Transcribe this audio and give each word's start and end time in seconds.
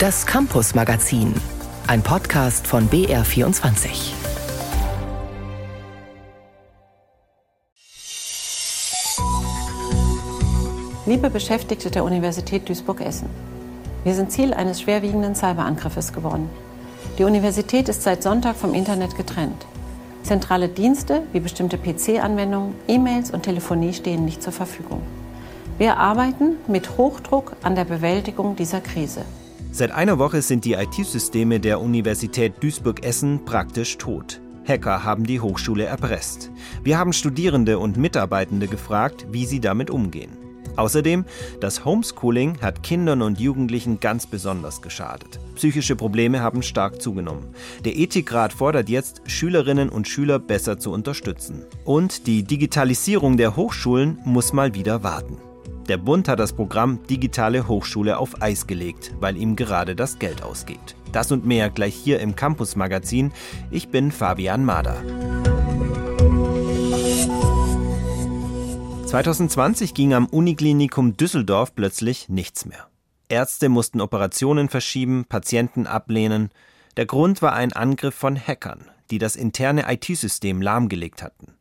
Das 0.00 0.24
Campus 0.24 0.76
Magazin, 0.76 1.34
ein 1.88 2.02
Podcast 2.02 2.68
von 2.68 2.88
BR24. 2.88 4.12
Liebe 11.04 11.30
Beschäftigte 11.30 11.90
der 11.90 12.04
Universität 12.04 12.68
Duisburg-Essen, 12.68 13.28
wir 14.04 14.14
sind 14.14 14.30
Ziel 14.30 14.54
eines 14.54 14.82
schwerwiegenden 14.82 15.34
Cyberangriffes 15.34 16.12
geworden. 16.12 16.48
Die 17.18 17.24
Universität 17.24 17.88
ist 17.88 18.02
seit 18.02 18.22
Sonntag 18.22 18.54
vom 18.54 18.74
Internet 18.74 19.16
getrennt. 19.16 19.66
Zentrale 20.22 20.68
Dienste 20.68 21.24
wie 21.32 21.40
bestimmte 21.40 21.76
PC-Anwendungen, 21.76 22.76
E-Mails 22.86 23.32
und 23.32 23.42
Telefonie 23.42 23.92
stehen 23.92 24.24
nicht 24.24 24.44
zur 24.44 24.52
Verfügung. 24.52 25.02
Wir 25.76 25.96
arbeiten 25.96 26.56
mit 26.68 26.96
Hochdruck 26.98 27.56
an 27.64 27.74
der 27.74 27.84
Bewältigung 27.84 28.54
dieser 28.54 28.80
Krise. 28.80 29.24
Seit 29.70 29.92
einer 29.92 30.18
Woche 30.18 30.42
sind 30.42 30.64
die 30.64 30.72
IT-Systeme 30.72 31.60
der 31.60 31.80
Universität 31.80 32.54
Duisburg-Essen 32.62 33.44
praktisch 33.44 33.98
tot. 33.98 34.40
Hacker 34.66 35.04
haben 35.04 35.24
die 35.24 35.40
Hochschule 35.40 35.84
erpresst. 35.84 36.50
Wir 36.82 36.98
haben 36.98 37.12
Studierende 37.12 37.78
und 37.78 37.96
Mitarbeitende 37.96 38.66
gefragt, 38.66 39.26
wie 39.30 39.46
sie 39.46 39.60
damit 39.60 39.90
umgehen. 39.90 40.36
Außerdem, 40.76 41.24
das 41.60 41.84
Homeschooling 41.84 42.60
hat 42.60 42.82
Kindern 42.82 43.22
und 43.22 43.40
Jugendlichen 43.40 43.98
ganz 43.98 44.26
besonders 44.26 44.80
geschadet. 44.80 45.40
Psychische 45.56 45.96
Probleme 45.96 46.40
haben 46.40 46.62
stark 46.62 47.02
zugenommen. 47.02 47.48
Der 47.84 47.96
Ethikrat 47.96 48.52
fordert 48.52 48.88
jetzt, 48.88 49.22
Schülerinnen 49.26 49.88
und 49.88 50.06
Schüler 50.06 50.38
besser 50.38 50.78
zu 50.78 50.92
unterstützen. 50.92 51.64
Und 51.84 52.26
die 52.26 52.44
Digitalisierung 52.44 53.36
der 53.36 53.56
Hochschulen 53.56 54.18
muss 54.24 54.52
mal 54.52 54.74
wieder 54.74 55.02
warten. 55.02 55.38
Der 55.88 55.96
Bund 55.96 56.28
hat 56.28 56.38
das 56.38 56.52
Programm 56.52 57.02
Digitale 57.06 57.66
Hochschule 57.66 58.18
auf 58.18 58.42
Eis 58.42 58.66
gelegt, 58.66 59.14
weil 59.20 59.38
ihm 59.38 59.56
gerade 59.56 59.96
das 59.96 60.18
Geld 60.18 60.42
ausgeht. 60.42 60.96
Das 61.12 61.32
und 61.32 61.46
mehr 61.46 61.70
gleich 61.70 61.94
hier 61.94 62.20
im 62.20 62.36
Campus 62.36 62.76
Magazin. 62.76 63.32
Ich 63.70 63.88
bin 63.88 64.12
Fabian 64.12 64.66
Mader. 64.66 65.02
2020 69.06 69.94
ging 69.94 70.12
am 70.12 70.26
Uniklinikum 70.26 71.16
Düsseldorf 71.16 71.74
plötzlich 71.74 72.28
nichts 72.28 72.66
mehr. 72.66 72.88
Ärzte 73.30 73.70
mussten 73.70 74.02
Operationen 74.02 74.68
verschieben, 74.68 75.24
Patienten 75.26 75.86
ablehnen. 75.86 76.50
Der 76.98 77.06
Grund 77.06 77.40
war 77.40 77.54
ein 77.54 77.72
Angriff 77.72 78.14
von 78.14 78.36
Hackern, 78.36 78.84
die 79.10 79.16
das 79.16 79.36
interne 79.36 79.90
IT-System 79.90 80.60
lahmgelegt 80.60 81.22
hatten. 81.22 81.54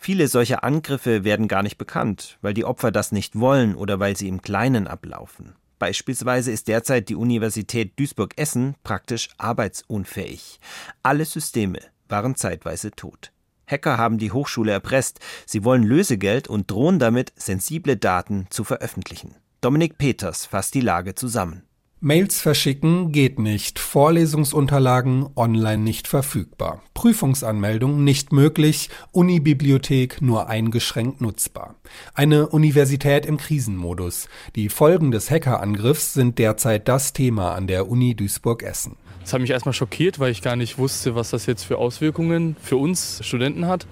Viele 0.00 0.28
solcher 0.28 0.64
Angriffe 0.64 1.24
werden 1.24 1.48
gar 1.48 1.62
nicht 1.62 1.78
bekannt, 1.78 2.38
weil 2.40 2.54
die 2.54 2.64
Opfer 2.64 2.90
das 2.90 3.12
nicht 3.12 3.38
wollen 3.38 3.74
oder 3.74 4.00
weil 4.00 4.16
sie 4.16 4.28
im 4.28 4.42
Kleinen 4.42 4.86
ablaufen. 4.86 5.54
Beispielsweise 5.78 6.50
ist 6.50 6.68
derzeit 6.68 7.08
die 7.08 7.14
Universität 7.14 7.98
Duisburg-Essen 7.98 8.74
praktisch 8.82 9.28
arbeitsunfähig. 9.38 10.60
Alle 11.02 11.24
Systeme 11.24 11.80
waren 12.08 12.34
zeitweise 12.34 12.90
tot. 12.90 13.32
Hacker 13.66 13.98
haben 13.98 14.18
die 14.18 14.32
Hochschule 14.32 14.72
erpresst. 14.72 15.20
Sie 15.46 15.62
wollen 15.62 15.82
Lösegeld 15.82 16.48
und 16.48 16.70
drohen 16.70 16.98
damit, 16.98 17.32
sensible 17.36 17.96
Daten 17.96 18.46
zu 18.50 18.64
veröffentlichen. 18.64 19.36
Dominik 19.60 19.98
Peters 19.98 20.46
fasst 20.46 20.74
die 20.74 20.80
Lage 20.80 21.14
zusammen. 21.14 21.67
Mails 22.00 22.40
verschicken 22.40 23.10
geht 23.10 23.40
nicht, 23.40 23.80
Vorlesungsunterlagen 23.80 25.30
online 25.34 25.82
nicht 25.82 26.06
verfügbar, 26.06 26.80
Prüfungsanmeldung 26.94 28.04
nicht 28.04 28.32
möglich, 28.32 28.88
Unibibliothek 29.10 30.22
nur 30.22 30.48
eingeschränkt 30.48 31.20
nutzbar. 31.20 31.74
Eine 32.14 32.50
Universität 32.50 33.26
im 33.26 33.36
Krisenmodus. 33.36 34.28
Die 34.54 34.68
Folgen 34.68 35.10
des 35.10 35.28
Hackerangriffs 35.28 36.14
sind 36.14 36.38
derzeit 36.38 36.86
das 36.86 37.14
Thema 37.14 37.56
an 37.56 37.66
der 37.66 37.88
Uni 37.88 38.14
Duisburg-Essen. 38.14 38.94
Das 39.22 39.32
hat 39.32 39.40
mich 39.40 39.50
erstmal 39.50 39.72
schockiert, 39.72 40.20
weil 40.20 40.30
ich 40.30 40.40
gar 40.40 40.54
nicht 40.54 40.78
wusste, 40.78 41.16
was 41.16 41.30
das 41.30 41.46
jetzt 41.46 41.64
für 41.64 41.78
Auswirkungen 41.78 42.54
für 42.62 42.76
uns 42.76 43.26
Studenten 43.26 43.66
hat, 43.66 43.88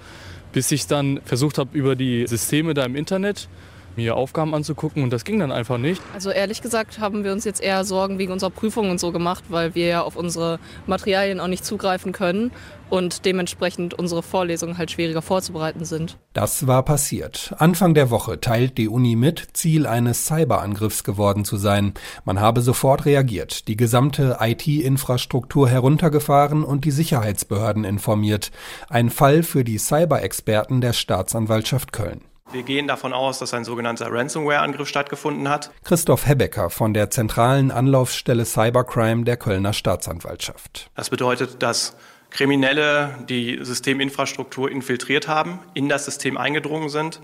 bis 0.53 0.71
ich 0.71 0.87
dann 0.87 1.19
versucht 1.25 1.57
habe, 1.57 1.77
über 1.77 1.97
die 1.97 2.25
Systeme 2.25 2.73
da 2.73 2.85
im 2.85 2.95
Internet 2.95 3.49
mir 3.97 4.15
Aufgaben 4.15 4.53
anzugucken 4.53 5.03
und 5.03 5.11
das 5.11 5.25
ging 5.25 5.39
dann 5.39 5.51
einfach 5.51 5.77
nicht. 5.77 6.01
Also 6.13 6.29
ehrlich 6.29 6.61
gesagt 6.61 6.99
haben 6.99 7.23
wir 7.23 7.31
uns 7.31 7.43
jetzt 7.43 7.61
eher 7.61 7.83
Sorgen 7.83 8.17
wegen 8.17 8.31
unserer 8.31 8.51
Prüfungen 8.51 8.91
und 8.91 8.99
so 8.99 9.11
gemacht, 9.11 9.43
weil 9.49 9.75
wir 9.75 9.87
ja 9.87 10.01
auf 10.03 10.15
unsere 10.15 10.59
Materialien 10.85 11.39
auch 11.39 11.47
nicht 11.47 11.65
zugreifen 11.65 12.11
können 12.11 12.51
und 12.89 13.25
dementsprechend 13.25 13.93
unsere 13.93 14.23
Vorlesungen 14.23 14.77
halt 14.77 14.91
schwieriger 14.91 15.21
vorzubereiten 15.21 15.85
sind. 15.85 16.17
Das 16.33 16.67
war 16.67 16.83
passiert. 16.83 17.53
Anfang 17.57 17.93
der 17.93 18.09
Woche 18.09 18.39
teilt 18.39 18.77
die 18.77 18.87
Uni 18.87 19.15
mit, 19.15 19.47
Ziel 19.53 19.85
eines 19.87 20.25
Cyberangriffs 20.25 21.03
geworden 21.03 21.43
zu 21.43 21.57
sein. 21.57 21.93
Man 22.23 22.39
habe 22.39 22.61
sofort 22.61 23.05
reagiert, 23.05 23.67
die 23.67 23.77
gesamte 23.77 24.37
IT-Infrastruktur 24.39 25.67
heruntergefahren 25.69 26.63
und 26.63 26.85
die 26.85 26.91
Sicherheitsbehörden 26.91 27.83
informiert. 27.83 28.51
Ein 28.89 29.09
Fall 29.09 29.43
für 29.43 29.63
die 29.63 29.77
Cyber-Experten 29.77 30.81
der 30.81 30.93
Staatsanwaltschaft 30.93 31.91
Köln. 31.91 32.21
Wir 32.51 32.63
gehen 32.63 32.87
davon 32.87 33.11
aus, 33.11 33.39
dass 33.39 33.53
ein 33.53 33.65
sogenannter 33.65 34.09
Ransomware-Angriff 34.09 34.87
stattgefunden 34.87 35.49
hat. 35.49 35.69
Christoph 35.83 36.25
Hebecker 36.25 36.69
von 36.69 36.93
der 36.93 37.09
zentralen 37.09 37.71
Anlaufstelle 37.71 38.45
Cybercrime 38.45 39.25
der 39.25 39.35
Kölner 39.35 39.73
Staatsanwaltschaft. 39.73 40.89
Das 40.95 41.09
bedeutet, 41.09 41.61
dass 41.61 41.97
Kriminelle 42.29 43.15
die 43.27 43.59
Systeminfrastruktur 43.61 44.71
infiltriert 44.71 45.27
haben, 45.27 45.59
in 45.73 45.89
das 45.89 46.05
System 46.05 46.37
eingedrungen 46.37 46.87
sind, 46.87 47.19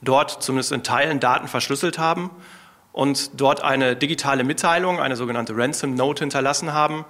dort 0.00 0.42
zumindest 0.42 0.72
in 0.72 0.82
Teilen 0.82 1.20
Daten 1.20 1.48
verschlüsselt 1.48 1.98
haben 1.98 2.30
und 2.92 3.40
dort 3.40 3.62
eine 3.62 3.94
digitale 3.94 4.42
Mitteilung, 4.42 5.00
eine 5.00 5.16
sogenannte 5.16 5.56
Ransom 5.56 5.94
Note 5.94 6.24
hinterlassen 6.24 6.72
haben, 6.72 7.04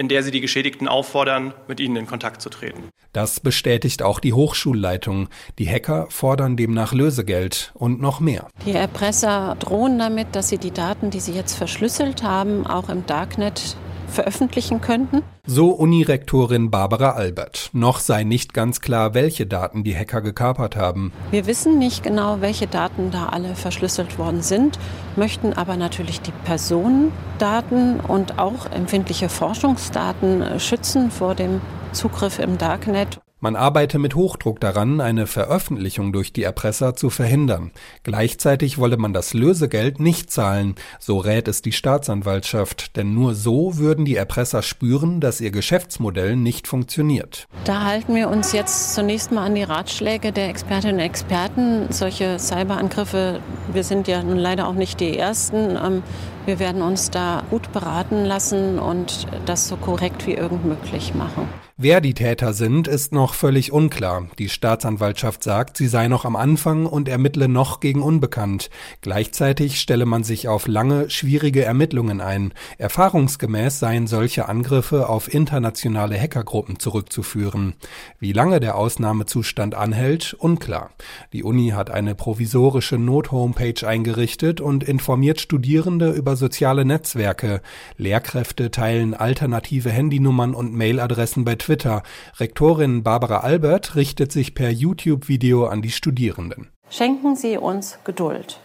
in 0.00 0.08
der 0.08 0.22
sie 0.22 0.30
die 0.30 0.40
Geschädigten 0.40 0.88
auffordern, 0.88 1.52
mit 1.68 1.78
ihnen 1.78 1.94
in 1.94 2.06
Kontakt 2.06 2.40
zu 2.40 2.48
treten. 2.48 2.88
Das 3.12 3.38
bestätigt 3.38 4.02
auch 4.02 4.18
die 4.18 4.32
Hochschulleitung. 4.32 5.28
Die 5.58 5.68
Hacker 5.68 6.06
fordern 6.08 6.56
demnach 6.56 6.94
Lösegeld 6.94 7.70
und 7.74 8.00
noch 8.00 8.18
mehr. 8.18 8.48
Die 8.64 8.72
Erpresser 8.72 9.56
drohen 9.58 9.98
damit, 9.98 10.34
dass 10.34 10.48
sie 10.48 10.56
die 10.56 10.70
Daten, 10.70 11.10
die 11.10 11.20
sie 11.20 11.32
jetzt 11.32 11.54
verschlüsselt 11.54 12.22
haben, 12.22 12.66
auch 12.66 12.88
im 12.88 13.04
Darknet 13.04 13.76
veröffentlichen 14.10 14.80
könnten. 14.80 15.22
So 15.46 15.70
Unirektorin 15.70 16.70
Barbara 16.70 17.12
Albert. 17.12 17.70
Noch 17.72 17.98
sei 17.98 18.24
nicht 18.24 18.52
ganz 18.52 18.80
klar, 18.80 19.14
welche 19.14 19.46
Daten 19.46 19.84
die 19.84 19.96
Hacker 19.96 20.20
gekapert 20.20 20.76
haben. 20.76 21.12
Wir 21.30 21.46
wissen 21.46 21.78
nicht 21.78 22.02
genau, 22.02 22.40
welche 22.40 22.66
Daten 22.66 23.10
da 23.10 23.26
alle 23.26 23.54
verschlüsselt 23.54 24.18
worden 24.18 24.42
sind, 24.42 24.78
möchten 25.16 25.52
aber 25.52 25.76
natürlich 25.76 26.20
die 26.20 26.32
Personendaten 26.44 28.00
und 28.00 28.38
auch 28.38 28.70
empfindliche 28.70 29.28
Forschungsdaten 29.28 30.60
schützen 30.60 31.10
vor 31.10 31.34
dem 31.34 31.60
Zugriff 31.92 32.38
im 32.38 32.58
Darknet. 32.58 33.20
Man 33.42 33.56
arbeite 33.56 33.98
mit 33.98 34.14
Hochdruck 34.14 34.60
daran, 34.60 35.00
eine 35.00 35.26
Veröffentlichung 35.26 36.12
durch 36.12 36.34
die 36.34 36.42
Erpresser 36.42 36.94
zu 36.94 37.08
verhindern. 37.08 37.70
Gleichzeitig 38.02 38.76
wolle 38.76 38.98
man 38.98 39.14
das 39.14 39.32
Lösegeld 39.32 39.98
nicht 39.98 40.30
zahlen, 40.30 40.74
so 40.98 41.16
rät 41.16 41.48
es 41.48 41.62
die 41.62 41.72
Staatsanwaltschaft, 41.72 42.96
denn 42.96 43.14
nur 43.14 43.34
so 43.34 43.78
würden 43.78 44.04
die 44.04 44.16
Erpresser 44.16 44.60
spüren, 44.60 45.20
dass 45.20 45.40
ihr 45.40 45.52
Geschäftsmodell 45.52 46.36
nicht 46.36 46.68
funktioniert. 46.68 47.48
Da 47.64 47.84
halten 47.84 48.14
wir 48.14 48.28
uns 48.28 48.52
jetzt 48.52 48.94
zunächst 48.94 49.32
mal 49.32 49.46
an 49.46 49.54
die 49.54 49.62
Ratschläge 49.62 50.32
der 50.32 50.50
Expertinnen 50.50 50.96
und 50.96 51.00
Experten. 51.00 51.86
Solche 51.88 52.38
Cyberangriffe, 52.38 53.40
wir 53.72 53.84
sind 53.84 54.06
ja 54.06 54.22
nun 54.22 54.36
leider 54.36 54.68
auch 54.68 54.74
nicht 54.74 55.00
die 55.00 55.16
Ersten. 55.16 55.78
Ähm, 55.82 56.02
wir 56.46 56.58
werden 56.58 56.82
uns 56.82 57.10
da 57.10 57.42
gut 57.50 57.72
beraten 57.72 58.24
lassen 58.24 58.78
und 58.78 59.26
das 59.46 59.68
so 59.68 59.76
korrekt 59.76 60.26
wie 60.26 60.34
irgend 60.34 60.64
möglich 60.64 61.14
machen. 61.14 61.48
Wer 61.82 62.02
die 62.02 62.12
Täter 62.12 62.52
sind, 62.52 62.88
ist 62.88 63.10
noch 63.14 63.32
völlig 63.32 63.72
unklar. 63.72 64.28
Die 64.38 64.50
Staatsanwaltschaft 64.50 65.42
sagt, 65.42 65.78
sie 65.78 65.86
sei 65.86 66.08
noch 66.08 66.26
am 66.26 66.36
Anfang 66.36 66.84
und 66.84 67.08
ermittle 67.08 67.48
noch 67.48 67.80
gegen 67.80 68.02
Unbekannt. 68.02 68.68
Gleichzeitig 69.00 69.80
stelle 69.80 70.04
man 70.04 70.22
sich 70.22 70.46
auf 70.46 70.66
lange, 70.66 71.08
schwierige 71.08 71.64
Ermittlungen 71.64 72.20
ein. 72.20 72.52
Erfahrungsgemäß 72.76 73.78
seien 73.78 74.06
solche 74.06 74.46
Angriffe 74.46 75.08
auf 75.08 75.32
internationale 75.32 76.20
Hackergruppen 76.20 76.78
zurückzuführen. 76.78 77.72
Wie 78.18 78.32
lange 78.32 78.60
der 78.60 78.76
Ausnahmezustand 78.76 79.74
anhält, 79.74 80.34
unklar. 80.34 80.90
Die 81.32 81.44
Uni 81.44 81.70
hat 81.70 81.88
eine 81.88 82.14
provisorische 82.14 82.98
Not-Homepage 82.98 83.88
eingerichtet 83.88 84.60
und 84.60 84.84
informiert 84.84 85.40
Studierende 85.40 86.10
über 86.10 86.29
soziale 86.36 86.84
Netzwerke. 86.84 87.62
Lehrkräfte 87.96 88.70
teilen 88.70 89.14
alternative 89.14 89.90
Handynummern 89.90 90.54
und 90.54 90.74
Mailadressen 90.74 91.44
bei 91.44 91.54
Twitter 91.56 91.80
Twitter. 91.80 92.02
Rektorin 92.38 93.02
Barbara 93.02 93.38
Albert 93.38 93.94
richtet 93.94 94.32
sich 94.32 94.54
per 94.54 94.70
YouTube-Video 94.70 95.66
an 95.66 95.82
die 95.82 95.90
Studierenden. 95.90 96.68
Schenken 96.90 97.36
Sie 97.36 97.56
uns 97.56 97.98
Geduld. 98.04 98.58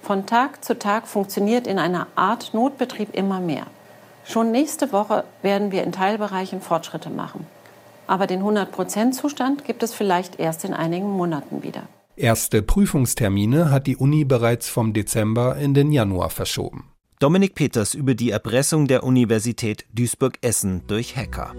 Von 0.00 0.26
Tag 0.26 0.64
zu 0.64 0.78
Tag 0.78 1.08
funktioniert 1.08 1.66
in 1.66 1.78
einer 1.78 2.06
Art 2.14 2.54
Notbetrieb 2.54 3.14
immer 3.14 3.40
mehr. 3.40 3.66
Schon 4.24 4.52
nächste 4.52 4.92
Woche 4.92 5.24
werden 5.42 5.72
wir 5.72 5.82
in 5.82 5.90
Teilbereichen 5.90 6.60
Fortschritte 6.60 7.10
machen. 7.10 7.46
Aber 8.06 8.28
den 8.28 8.42
100%-Zustand 8.42 9.64
gibt 9.64 9.82
es 9.82 9.92
vielleicht 9.92 10.38
erst 10.38 10.64
in 10.64 10.72
einigen 10.72 11.10
Monaten 11.10 11.62
wieder. 11.62 11.82
Erste 12.14 12.62
Prüfungstermine 12.62 13.70
hat 13.70 13.88
die 13.88 13.96
Uni 13.96 14.24
bereits 14.24 14.68
vom 14.68 14.92
Dezember 14.92 15.56
in 15.56 15.74
den 15.74 15.90
Januar 15.90 16.30
verschoben. 16.30 16.91
Dominik 17.22 17.54
Peters 17.54 17.94
über 17.94 18.16
die 18.16 18.32
Erpressung 18.32 18.88
der 18.88 19.04
Universität 19.04 19.86
Duisburg-Essen 19.92 20.88
durch 20.88 21.16
Hacker. 21.16 21.54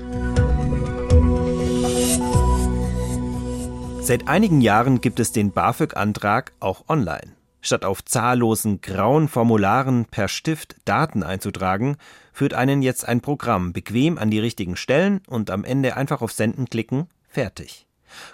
Seit 4.01 4.27
einigen 4.27 4.60
Jahren 4.60 5.00
gibt 5.00 5.21
es 5.21 5.31
den 5.31 5.54
BAföG-Antrag 5.54 6.51
auch 6.60 6.89
online. 6.89 7.38
Statt 7.62 7.86
auf 7.86 8.04
zahllosen 8.04 8.81
grauen 8.81 9.30
Formularen 9.30 10.04
per 10.04 10.27
Stift 10.27 10.75
Daten 10.83 11.24
einzutragen, 11.24 11.95
führt 12.33 12.54
einen 12.54 12.81
jetzt 12.81 13.07
ein 13.07 13.21
Programm 13.21 13.71
bequem 13.71 14.18
an 14.18 14.30
die 14.30 14.39
richtigen 14.39 14.75
Stellen 14.75 15.21
und 15.30 15.50
am 15.50 15.63
Ende 15.63 15.95
einfach 15.95 16.21
auf 16.21 16.33
Senden 16.33 16.65
klicken, 16.65 17.07
fertig. 17.30 17.88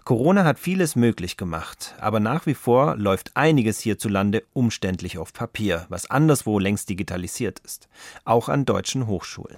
Corona 0.03 0.43
hat 0.43 0.59
vieles 0.59 0.95
möglich 0.95 1.37
gemacht, 1.37 1.95
aber 1.99 2.19
nach 2.19 2.45
wie 2.45 2.53
vor 2.53 2.95
läuft 2.95 3.35
einiges 3.35 3.79
hierzulande 3.79 4.43
umständlich 4.53 5.17
auf 5.17 5.33
Papier, 5.33 5.85
was 5.89 6.09
anderswo 6.09 6.59
längst 6.59 6.89
digitalisiert 6.89 7.59
ist, 7.59 7.89
auch 8.25 8.49
an 8.49 8.65
deutschen 8.65 9.07
Hochschulen. 9.07 9.57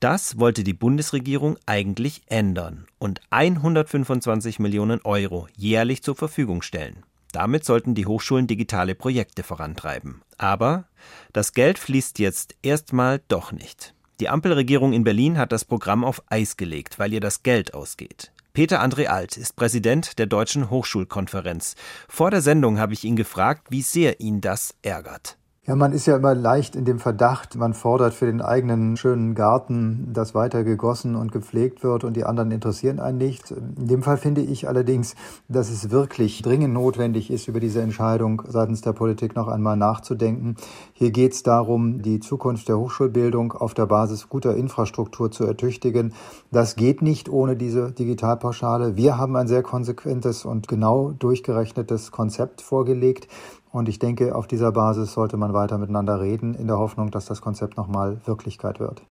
Das 0.00 0.38
wollte 0.38 0.64
die 0.64 0.72
Bundesregierung 0.72 1.58
eigentlich 1.66 2.22
ändern 2.26 2.86
und 2.98 3.20
125 3.28 4.58
Millionen 4.58 5.02
Euro 5.02 5.46
jährlich 5.56 6.02
zur 6.02 6.16
Verfügung 6.16 6.62
stellen. 6.62 7.04
Damit 7.32 7.64
sollten 7.64 7.94
die 7.94 8.06
Hochschulen 8.06 8.46
digitale 8.46 8.94
Projekte 8.94 9.42
vorantreiben. 9.42 10.22
Aber 10.38 10.84
das 11.32 11.52
Geld 11.52 11.78
fließt 11.78 12.18
jetzt 12.18 12.56
erstmal 12.62 13.20
doch 13.28 13.52
nicht. 13.52 13.94
Die 14.20 14.28
Ampelregierung 14.28 14.92
in 14.92 15.04
Berlin 15.04 15.38
hat 15.38 15.52
das 15.52 15.64
Programm 15.64 16.04
auf 16.04 16.22
Eis 16.28 16.56
gelegt, 16.56 16.98
weil 16.98 17.12
ihr 17.12 17.20
das 17.20 17.42
Geld 17.42 17.74
ausgeht. 17.74 18.32
Peter 18.52 18.82
André 18.82 19.06
Alt 19.06 19.36
ist 19.36 19.54
Präsident 19.54 20.18
der 20.18 20.26
Deutschen 20.26 20.70
Hochschulkonferenz. 20.70 21.76
Vor 22.08 22.30
der 22.30 22.40
Sendung 22.40 22.78
habe 22.78 22.92
ich 22.92 23.04
ihn 23.04 23.16
gefragt, 23.16 23.68
wie 23.70 23.82
sehr 23.82 24.20
ihn 24.20 24.40
das 24.40 24.74
ärgert. 24.82 25.39
Ja, 25.70 25.76
man 25.76 25.92
ist 25.92 26.06
ja 26.06 26.16
immer 26.16 26.34
leicht 26.34 26.74
in 26.74 26.84
dem 26.84 26.98
Verdacht, 26.98 27.54
man 27.54 27.74
fordert 27.74 28.12
für 28.12 28.26
den 28.26 28.40
eigenen 28.40 28.96
schönen 28.96 29.36
Garten, 29.36 30.08
dass 30.12 30.34
weiter 30.34 30.64
gegossen 30.64 31.14
und 31.14 31.30
gepflegt 31.30 31.84
wird 31.84 32.02
und 32.02 32.16
die 32.16 32.24
anderen 32.24 32.50
interessieren 32.50 32.98
einen 32.98 33.18
nicht. 33.18 33.52
In 33.52 33.86
dem 33.86 34.02
Fall 34.02 34.16
finde 34.16 34.40
ich 34.40 34.66
allerdings, 34.66 35.14
dass 35.46 35.70
es 35.70 35.92
wirklich 35.92 36.42
dringend 36.42 36.74
notwendig 36.74 37.30
ist, 37.30 37.46
über 37.46 37.60
diese 37.60 37.82
Entscheidung 37.82 38.42
seitens 38.48 38.80
der 38.80 38.94
Politik 38.94 39.36
noch 39.36 39.46
einmal 39.46 39.76
nachzudenken. 39.76 40.56
Hier 40.92 41.12
geht 41.12 41.34
es 41.34 41.44
darum, 41.44 42.02
die 42.02 42.18
Zukunft 42.18 42.66
der 42.66 42.76
Hochschulbildung 42.76 43.52
auf 43.52 43.72
der 43.72 43.86
Basis 43.86 44.28
guter 44.28 44.56
Infrastruktur 44.56 45.30
zu 45.30 45.44
ertüchtigen. 45.44 46.14
Das 46.50 46.74
geht 46.74 47.00
nicht 47.00 47.28
ohne 47.28 47.54
diese 47.54 47.92
Digitalpauschale. 47.92 48.96
Wir 48.96 49.18
haben 49.18 49.36
ein 49.36 49.46
sehr 49.46 49.62
konsequentes 49.62 50.44
und 50.44 50.66
genau 50.66 51.12
durchgerechnetes 51.12 52.10
Konzept 52.10 52.60
vorgelegt. 52.60 53.28
Und 53.72 53.88
ich 53.88 53.98
denke, 53.98 54.34
auf 54.34 54.46
dieser 54.46 54.72
Basis 54.72 55.12
sollte 55.12 55.36
man 55.36 55.52
weiter 55.52 55.78
miteinander 55.78 56.20
reden, 56.20 56.54
in 56.54 56.66
der 56.66 56.78
Hoffnung, 56.78 57.10
dass 57.10 57.26
das 57.26 57.40
Konzept 57.40 57.76
nochmal 57.76 58.20
Wirklichkeit 58.24 58.80
wird. 58.80 59.02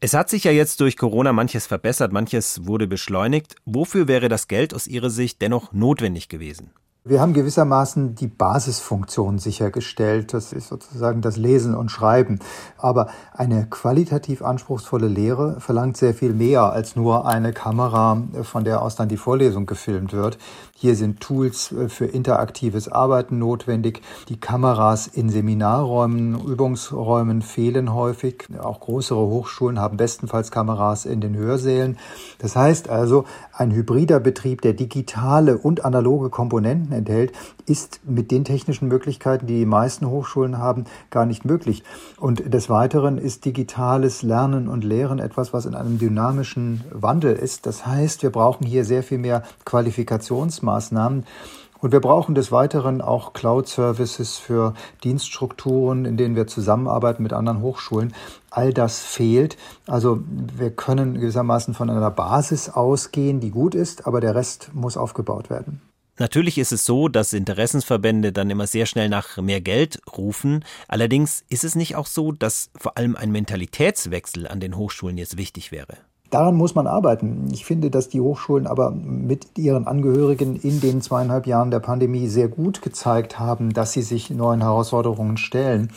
Es 0.00 0.14
hat 0.14 0.28
sich 0.28 0.44
ja 0.44 0.52
jetzt 0.52 0.80
durch 0.80 0.96
Corona 0.96 1.32
manches 1.32 1.66
verbessert, 1.66 2.12
manches 2.12 2.66
wurde 2.66 2.86
beschleunigt. 2.86 3.56
Wofür 3.64 4.06
wäre 4.06 4.28
das 4.28 4.46
Geld 4.46 4.72
aus 4.72 4.86
Ihrer 4.86 5.10
Sicht 5.10 5.42
dennoch 5.42 5.72
notwendig 5.72 6.28
gewesen? 6.28 6.70
Wir 7.08 7.22
haben 7.22 7.32
gewissermaßen 7.32 8.16
die 8.16 8.26
Basisfunktion 8.26 9.38
sichergestellt. 9.38 10.34
Das 10.34 10.52
ist 10.52 10.68
sozusagen 10.68 11.22
das 11.22 11.38
Lesen 11.38 11.74
und 11.74 11.90
Schreiben. 11.90 12.38
Aber 12.76 13.08
eine 13.32 13.66
qualitativ 13.66 14.42
anspruchsvolle 14.42 15.08
Lehre 15.08 15.58
verlangt 15.58 15.96
sehr 15.96 16.12
viel 16.12 16.34
mehr 16.34 16.64
als 16.70 16.96
nur 16.96 17.26
eine 17.26 17.54
Kamera, 17.54 18.22
von 18.42 18.64
der 18.64 18.82
aus 18.82 18.94
dann 18.94 19.08
die 19.08 19.16
Vorlesung 19.16 19.64
gefilmt 19.64 20.12
wird. 20.12 20.36
Hier 20.80 20.94
sind 20.94 21.18
Tools 21.18 21.72
äh, 21.72 21.88
für 21.88 22.04
interaktives 22.04 22.86
Arbeiten 22.88 23.40
notwendig. 23.40 24.00
Die 24.28 24.38
Kameras 24.38 25.08
in 25.08 25.28
Seminarräumen, 25.28 26.38
Übungsräumen 26.46 27.42
fehlen 27.42 27.92
häufig. 27.94 28.44
Auch 28.62 28.78
größere 28.78 29.18
Hochschulen 29.18 29.80
haben 29.80 29.96
bestenfalls 29.96 30.52
Kameras 30.52 31.04
in 31.04 31.20
den 31.20 31.34
Hörsälen. 31.34 31.98
Das 32.38 32.54
heißt 32.54 32.90
also, 32.90 33.24
ein 33.52 33.72
hybrider 33.72 34.20
Betrieb, 34.20 34.62
der 34.62 34.72
digitale 34.72 35.58
und 35.58 35.84
analoge 35.84 36.30
Komponenten 36.30 36.92
enthält, 36.92 37.32
ist 37.66 37.98
mit 38.04 38.30
den 38.30 38.44
technischen 38.44 38.86
Möglichkeiten, 38.86 39.48
die 39.48 39.58
die 39.58 39.66
meisten 39.66 40.06
Hochschulen 40.08 40.58
haben, 40.58 40.84
gar 41.10 41.26
nicht 41.26 41.44
möglich. 41.44 41.82
Und 42.20 42.54
des 42.54 42.70
Weiteren 42.70 43.18
ist 43.18 43.44
digitales 43.46 44.22
Lernen 44.22 44.68
und 44.68 44.84
Lehren 44.84 45.18
etwas, 45.18 45.52
was 45.52 45.66
in 45.66 45.74
einem 45.74 45.98
dynamischen 45.98 46.84
Wandel 46.92 47.34
ist. 47.34 47.66
Das 47.66 47.84
heißt, 47.84 48.22
wir 48.22 48.30
brauchen 48.30 48.64
hier 48.64 48.84
sehr 48.84 49.02
viel 49.02 49.18
mehr 49.18 49.42
Qualifikationsmaßnahmen 49.64 50.67
Maßnahmen. 50.68 51.24
Und 51.80 51.92
wir 51.92 52.00
brauchen 52.00 52.34
des 52.34 52.50
Weiteren 52.50 53.00
auch 53.00 53.32
Cloud-Services 53.32 54.36
für 54.36 54.74
Dienststrukturen, 55.04 56.04
in 56.04 56.16
denen 56.16 56.34
wir 56.34 56.46
zusammenarbeiten 56.46 57.22
mit 57.22 57.32
anderen 57.32 57.62
Hochschulen. 57.62 58.14
All 58.50 58.74
das 58.74 58.98
fehlt. 58.98 59.56
Also 59.86 60.20
wir 60.56 60.70
können 60.70 61.14
gewissermaßen 61.14 61.74
von 61.74 61.88
einer 61.88 62.10
Basis 62.10 62.68
ausgehen, 62.68 63.38
die 63.40 63.50
gut 63.50 63.74
ist, 63.74 64.06
aber 64.06 64.20
der 64.20 64.34
Rest 64.34 64.70
muss 64.74 64.96
aufgebaut 64.96 65.50
werden. 65.50 65.80
Natürlich 66.18 66.58
ist 66.58 66.72
es 66.72 66.84
so, 66.84 67.06
dass 67.06 67.32
Interessensverbände 67.32 68.32
dann 68.32 68.50
immer 68.50 68.66
sehr 68.66 68.86
schnell 68.86 69.08
nach 69.08 69.36
mehr 69.36 69.60
Geld 69.60 70.00
rufen. 70.16 70.64
Allerdings 70.88 71.44
ist 71.48 71.62
es 71.62 71.76
nicht 71.76 71.94
auch 71.94 72.06
so, 72.06 72.32
dass 72.32 72.70
vor 72.76 72.98
allem 72.98 73.14
ein 73.14 73.30
Mentalitätswechsel 73.30 74.48
an 74.48 74.58
den 74.58 74.76
Hochschulen 74.76 75.16
jetzt 75.16 75.36
wichtig 75.36 75.70
wäre. 75.70 75.96
Daran 76.30 76.56
muss 76.56 76.74
man 76.74 76.86
arbeiten. 76.86 77.48
Ich 77.52 77.64
finde, 77.64 77.90
dass 77.90 78.10
die 78.10 78.20
Hochschulen 78.20 78.66
aber 78.66 78.90
mit 78.90 79.56
ihren 79.56 79.86
Angehörigen 79.86 80.56
in 80.56 80.80
den 80.80 81.00
zweieinhalb 81.00 81.46
Jahren 81.46 81.70
der 81.70 81.80
Pandemie 81.80 82.28
sehr 82.28 82.48
gut 82.48 82.82
gezeigt 82.82 83.38
haben, 83.38 83.72
dass 83.72 83.92
sie 83.92 84.02
sich 84.02 84.28
neuen 84.28 84.60
Herausforderungen 84.60 85.38
stellen. 85.38 85.90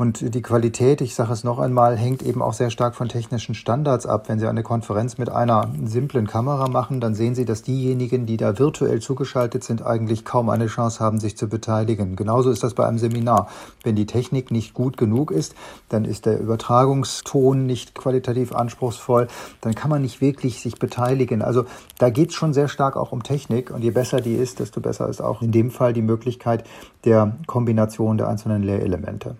Und 0.00 0.34
die 0.34 0.40
Qualität, 0.40 1.02
ich 1.02 1.14
sage 1.14 1.34
es 1.34 1.44
noch 1.44 1.58
einmal, 1.58 1.94
hängt 1.94 2.22
eben 2.22 2.40
auch 2.40 2.54
sehr 2.54 2.70
stark 2.70 2.94
von 2.94 3.10
technischen 3.10 3.54
Standards 3.54 4.06
ab. 4.06 4.30
Wenn 4.30 4.38
Sie 4.38 4.46
eine 4.46 4.62
Konferenz 4.62 5.18
mit 5.18 5.28
einer 5.28 5.70
simplen 5.84 6.26
Kamera 6.26 6.68
machen, 6.68 7.02
dann 7.02 7.14
sehen 7.14 7.34
Sie, 7.34 7.44
dass 7.44 7.62
diejenigen, 7.62 8.24
die 8.24 8.38
da 8.38 8.58
virtuell 8.58 9.00
zugeschaltet 9.00 9.62
sind, 9.62 9.84
eigentlich 9.84 10.24
kaum 10.24 10.48
eine 10.48 10.68
Chance 10.68 11.00
haben, 11.00 11.20
sich 11.20 11.36
zu 11.36 11.50
beteiligen. 11.50 12.16
Genauso 12.16 12.50
ist 12.50 12.62
das 12.62 12.72
bei 12.72 12.86
einem 12.86 12.96
Seminar. 12.96 13.48
Wenn 13.82 13.94
die 13.94 14.06
Technik 14.06 14.50
nicht 14.50 14.72
gut 14.72 14.96
genug 14.96 15.30
ist, 15.30 15.54
dann 15.90 16.06
ist 16.06 16.24
der 16.24 16.40
Übertragungston 16.40 17.66
nicht 17.66 17.94
qualitativ 17.94 18.54
anspruchsvoll, 18.54 19.28
dann 19.60 19.74
kann 19.74 19.90
man 19.90 20.00
nicht 20.00 20.22
wirklich 20.22 20.62
sich 20.62 20.78
beteiligen. 20.78 21.42
Also 21.42 21.66
da 21.98 22.08
geht 22.08 22.30
es 22.30 22.36
schon 22.36 22.54
sehr 22.54 22.68
stark 22.68 22.96
auch 22.96 23.12
um 23.12 23.22
Technik 23.22 23.70
und 23.70 23.82
je 23.82 23.90
besser 23.90 24.22
die 24.22 24.36
ist, 24.36 24.60
desto 24.60 24.80
besser 24.80 25.10
ist 25.10 25.20
auch 25.20 25.42
in 25.42 25.52
dem 25.52 25.70
Fall 25.70 25.92
die 25.92 26.00
Möglichkeit 26.00 26.64
der 27.04 27.36
Kombination 27.46 28.16
der 28.16 28.28
einzelnen 28.28 28.62
Lehrelemente. 28.62 29.36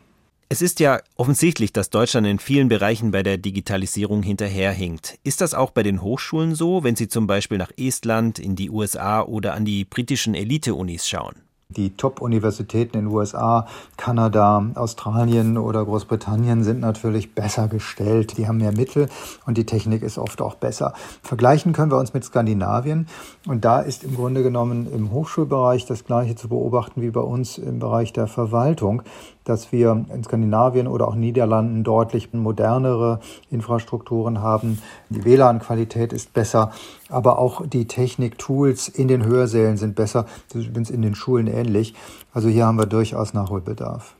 Es 0.53 0.63
ist 0.63 0.81
ja 0.81 0.99
offensichtlich, 1.17 1.73
dass 1.73 1.91
Deutschland 1.91 2.27
in 2.27 2.41
vielen 2.41 2.69
Bereichen 2.69 3.13
bei 3.13 3.23
der 3.23 3.39
Digitalisierung 3.39 4.25
hinterherhinkt. 4.25 5.17
Ist 5.23 5.41
das 5.41 5.55
auch 5.55 5.71
bei 5.71 5.85
den 5.85 6.03
Hochschulen 6.03 6.57
so, 6.57 6.83
wenn 6.83 6.97
Sie 6.97 7.07
zum 7.07 7.29
Beispiel 7.29 7.57
nach 7.57 7.71
Estland, 7.77 8.41
in 8.41 8.57
die 8.57 8.69
USA 8.69 9.23
oder 9.23 9.55
an 9.55 9.65
die 9.65 9.85
britischen 9.85 10.35
Elite-Unis 10.35 11.07
schauen? 11.07 11.37
Die 11.69 11.97
Top-Universitäten 11.97 12.99
in 12.99 13.05
den 13.05 13.15
USA, 13.15 13.69
Kanada, 13.97 14.67
Australien 14.75 15.57
oder 15.57 15.85
Großbritannien 15.85 16.65
sind 16.65 16.81
natürlich 16.81 17.33
besser 17.33 17.69
gestellt. 17.69 18.37
Die 18.39 18.49
haben 18.49 18.59
mehr 18.59 18.73
Mittel 18.73 19.09
und 19.47 19.57
die 19.57 19.67
Technik 19.67 20.03
ist 20.03 20.19
oft 20.19 20.43
auch 20.43 20.57
besser. 20.57 20.95
Vergleichen 21.23 21.73
können 21.73 21.93
wir 21.93 21.99
uns 21.99 22.13
mit 22.13 22.25
Skandinavien 22.25 23.07
und 23.47 23.65
da 23.65 23.81
ist 23.83 24.03
im 24.03 24.17
Grunde 24.17 24.43
genommen 24.43 24.93
im 24.93 25.13
Hochschulbereich 25.13 25.87
das 25.87 26.05
gleiche 26.05 26.35
zu 26.35 26.49
beobachten 26.49 27.03
wie 27.03 27.11
bei 27.11 27.21
uns 27.21 27.57
im 27.57 27.79
Bereich 27.79 28.13
der 28.13 28.27
Verwaltung 28.27 29.03
dass 29.45 29.73
wir 29.73 30.05
in 30.13 30.25
Skandinavien 30.25 30.87
oder 30.87 31.09
auch 31.09 31.15
Niederlanden 31.15 31.85
deutlich 31.85 32.33
modernere 32.33 33.21
Infrastrukturen 33.51 34.41
haben. 34.41 34.81
Die 35.09 35.25
WLAN-Qualität 35.25 36.13
ist 36.13 36.33
besser, 36.33 36.73
aber 37.09 37.39
auch 37.39 37.67
die 37.67 37.87
Technik-Tools 37.87 38.89
in 38.89 39.09
den 39.09 39.25
Hörsälen 39.25 39.77
sind 39.77 39.95
besser. 39.95 40.27
Das 40.49 40.63
ist 40.63 40.69
übrigens 40.69 40.91
in 40.91 41.03
den 41.03 41.15
Schulen 41.15 41.47
ähnlich. 41.47 41.95
Also 42.33 42.49
hier 42.49 42.67
haben 42.67 42.79
wir 42.79 42.87
durchaus 42.87 43.35
Nachholbedarf. 43.35 44.17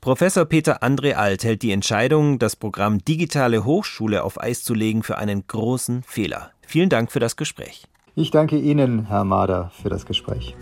Professor 0.00 0.44
Peter 0.44 0.82
André 0.82 1.14
Alt 1.14 1.44
hält 1.44 1.62
die 1.62 1.72
Entscheidung, 1.72 2.38
das 2.38 2.56
Programm 2.56 3.04
Digitale 3.04 3.64
Hochschule 3.64 4.24
auf 4.24 4.40
Eis 4.40 4.62
zu 4.62 4.74
legen, 4.74 5.02
für 5.02 5.18
einen 5.18 5.46
großen 5.46 6.02
Fehler. 6.02 6.50
Vielen 6.66 6.88
Dank 6.88 7.10
für 7.12 7.20
das 7.20 7.36
Gespräch. 7.36 7.86
Ich 8.14 8.30
danke 8.30 8.58
Ihnen, 8.58 9.06
Herr 9.06 9.24
Mader, 9.24 9.70
für 9.80 9.88
das 9.88 10.04
Gespräch. 10.04 10.56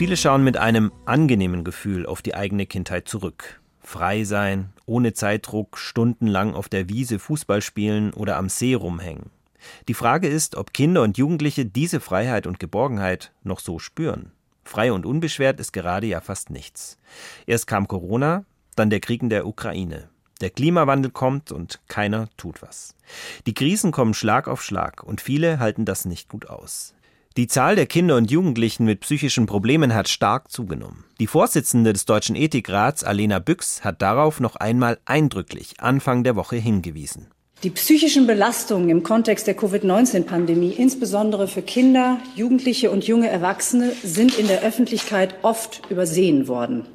Viele 0.00 0.16
schauen 0.16 0.42
mit 0.42 0.56
einem 0.56 0.92
angenehmen 1.04 1.62
Gefühl 1.62 2.06
auf 2.06 2.22
die 2.22 2.34
eigene 2.34 2.64
Kindheit 2.64 3.06
zurück. 3.06 3.60
Frei 3.82 4.24
sein, 4.24 4.72
ohne 4.86 5.12
Zeitdruck, 5.12 5.76
stundenlang 5.76 6.54
auf 6.54 6.70
der 6.70 6.88
Wiese 6.88 7.18
Fußball 7.18 7.60
spielen 7.60 8.14
oder 8.14 8.38
am 8.38 8.48
See 8.48 8.72
rumhängen. 8.72 9.28
Die 9.88 9.92
Frage 9.92 10.26
ist, 10.26 10.56
ob 10.56 10.72
Kinder 10.72 11.02
und 11.02 11.18
Jugendliche 11.18 11.66
diese 11.66 12.00
Freiheit 12.00 12.46
und 12.46 12.58
Geborgenheit 12.58 13.32
noch 13.42 13.60
so 13.60 13.78
spüren. 13.78 14.32
Frei 14.64 14.90
und 14.90 15.04
unbeschwert 15.04 15.60
ist 15.60 15.74
gerade 15.74 16.06
ja 16.06 16.22
fast 16.22 16.48
nichts. 16.48 16.96
Erst 17.44 17.66
kam 17.66 17.86
Corona, 17.86 18.46
dann 18.76 18.88
der 18.88 19.00
Krieg 19.00 19.20
in 19.20 19.28
der 19.28 19.46
Ukraine. 19.46 20.08
Der 20.40 20.48
Klimawandel 20.48 21.10
kommt 21.10 21.52
und 21.52 21.78
keiner 21.88 22.30
tut 22.38 22.62
was. 22.62 22.96
Die 23.46 23.52
Krisen 23.52 23.92
kommen 23.92 24.14
Schlag 24.14 24.48
auf 24.48 24.62
Schlag 24.62 25.04
und 25.04 25.20
viele 25.20 25.58
halten 25.58 25.84
das 25.84 26.06
nicht 26.06 26.30
gut 26.30 26.48
aus. 26.48 26.94
Die 27.36 27.46
Zahl 27.46 27.76
der 27.76 27.86
Kinder 27.86 28.16
und 28.16 28.28
Jugendlichen 28.28 28.84
mit 28.84 29.00
psychischen 29.00 29.46
Problemen 29.46 29.94
hat 29.94 30.08
stark 30.08 30.50
zugenommen. 30.50 31.04
Die 31.20 31.28
Vorsitzende 31.28 31.92
des 31.92 32.04
Deutschen 32.04 32.34
Ethikrats, 32.34 33.04
Alena 33.04 33.38
Büchs, 33.38 33.84
hat 33.84 34.02
darauf 34.02 34.40
noch 34.40 34.56
einmal 34.56 34.98
eindrücklich 35.04 35.74
Anfang 35.78 36.24
der 36.24 36.34
Woche 36.34 36.56
hingewiesen. 36.56 37.28
Die 37.62 37.70
psychischen 37.70 38.26
Belastungen 38.26 38.88
im 38.88 39.04
Kontext 39.04 39.46
der 39.46 39.54
Covid-19-Pandemie, 39.54 40.72
insbesondere 40.72 41.46
für 41.46 41.62
Kinder, 41.62 42.18
Jugendliche 42.34 42.90
und 42.90 43.06
junge 43.06 43.28
Erwachsene, 43.28 43.92
sind 44.02 44.36
in 44.36 44.48
der 44.48 44.62
Öffentlichkeit 44.62 45.36
oft 45.42 45.82
übersehen 45.88 46.48
worden. 46.48 46.86